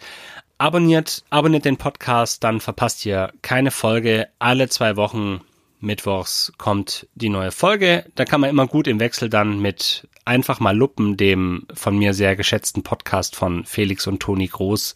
abonniert, 0.57 1.23
abonniert 1.29 1.63
den 1.63 1.77
Podcast, 1.77 2.43
dann 2.43 2.59
verpasst 2.59 3.05
ihr 3.05 3.31
keine 3.43 3.71
Folge. 3.71 4.27
Alle 4.39 4.67
zwei 4.67 4.97
Wochen 4.97 5.39
mittwochs 5.79 6.53
kommt 6.57 7.07
die 7.15 7.29
neue 7.29 7.51
Folge. 7.51 8.05
Da 8.15 8.25
kann 8.25 8.41
man 8.41 8.49
immer 8.49 8.67
gut 8.67 8.87
im 8.87 8.99
Wechsel 8.99 9.29
dann 9.29 9.59
mit 9.59 10.07
einfach 10.25 10.59
mal 10.59 10.75
Luppen, 10.75 11.17
dem 11.17 11.67
von 11.73 11.97
mir 11.97 12.13
sehr 12.13 12.35
geschätzten 12.35 12.83
Podcast 12.83 13.35
von 13.35 13.65
Felix 13.65 14.07
und 14.07 14.19
Toni 14.19 14.47
Groß, 14.47 14.95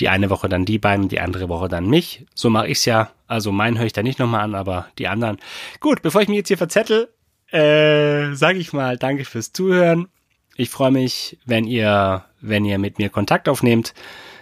die 0.00 0.08
eine 0.08 0.30
Woche 0.30 0.48
dann 0.48 0.64
die 0.64 0.78
beiden, 0.78 1.08
die 1.08 1.20
andere 1.20 1.48
Woche 1.48 1.68
dann 1.68 1.88
mich. 1.88 2.26
So 2.34 2.50
mache 2.50 2.68
ich's 2.68 2.84
ja. 2.84 3.10
Also 3.26 3.52
meinen 3.52 3.78
höre 3.78 3.86
ich 3.86 3.92
da 3.92 4.02
nicht 4.02 4.18
nochmal 4.18 4.42
an, 4.42 4.54
aber 4.54 4.88
die 4.98 5.08
anderen. 5.08 5.38
Gut, 5.80 6.02
bevor 6.02 6.22
ich 6.22 6.28
mich 6.28 6.38
jetzt 6.38 6.48
hier 6.48 6.58
verzettel, 6.58 7.08
äh, 7.50 8.34
sage 8.34 8.58
ich 8.58 8.72
mal 8.72 8.96
Danke 8.96 9.24
fürs 9.24 9.52
Zuhören. 9.52 10.08
Ich 10.56 10.70
freue 10.70 10.90
mich, 10.90 11.38
wenn 11.46 11.66
ihr, 11.66 12.24
wenn 12.40 12.64
ihr 12.64 12.78
mit 12.78 12.98
mir 12.98 13.10
Kontakt 13.10 13.48
aufnehmt. 13.48 13.94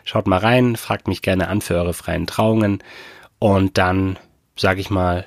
Schaut 0.05 0.27
mal 0.27 0.39
rein, 0.39 0.77
fragt 0.77 1.09
mich 1.09 1.21
gerne 1.21 1.49
an 1.49 1.61
für 1.61 1.75
eure 1.75 1.93
freien 1.93 2.27
Trauungen. 2.27 2.83
Und 3.39 3.77
dann 3.77 4.19
sage 4.57 4.81
ich 4.81 4.89
mal, 4.89 5.27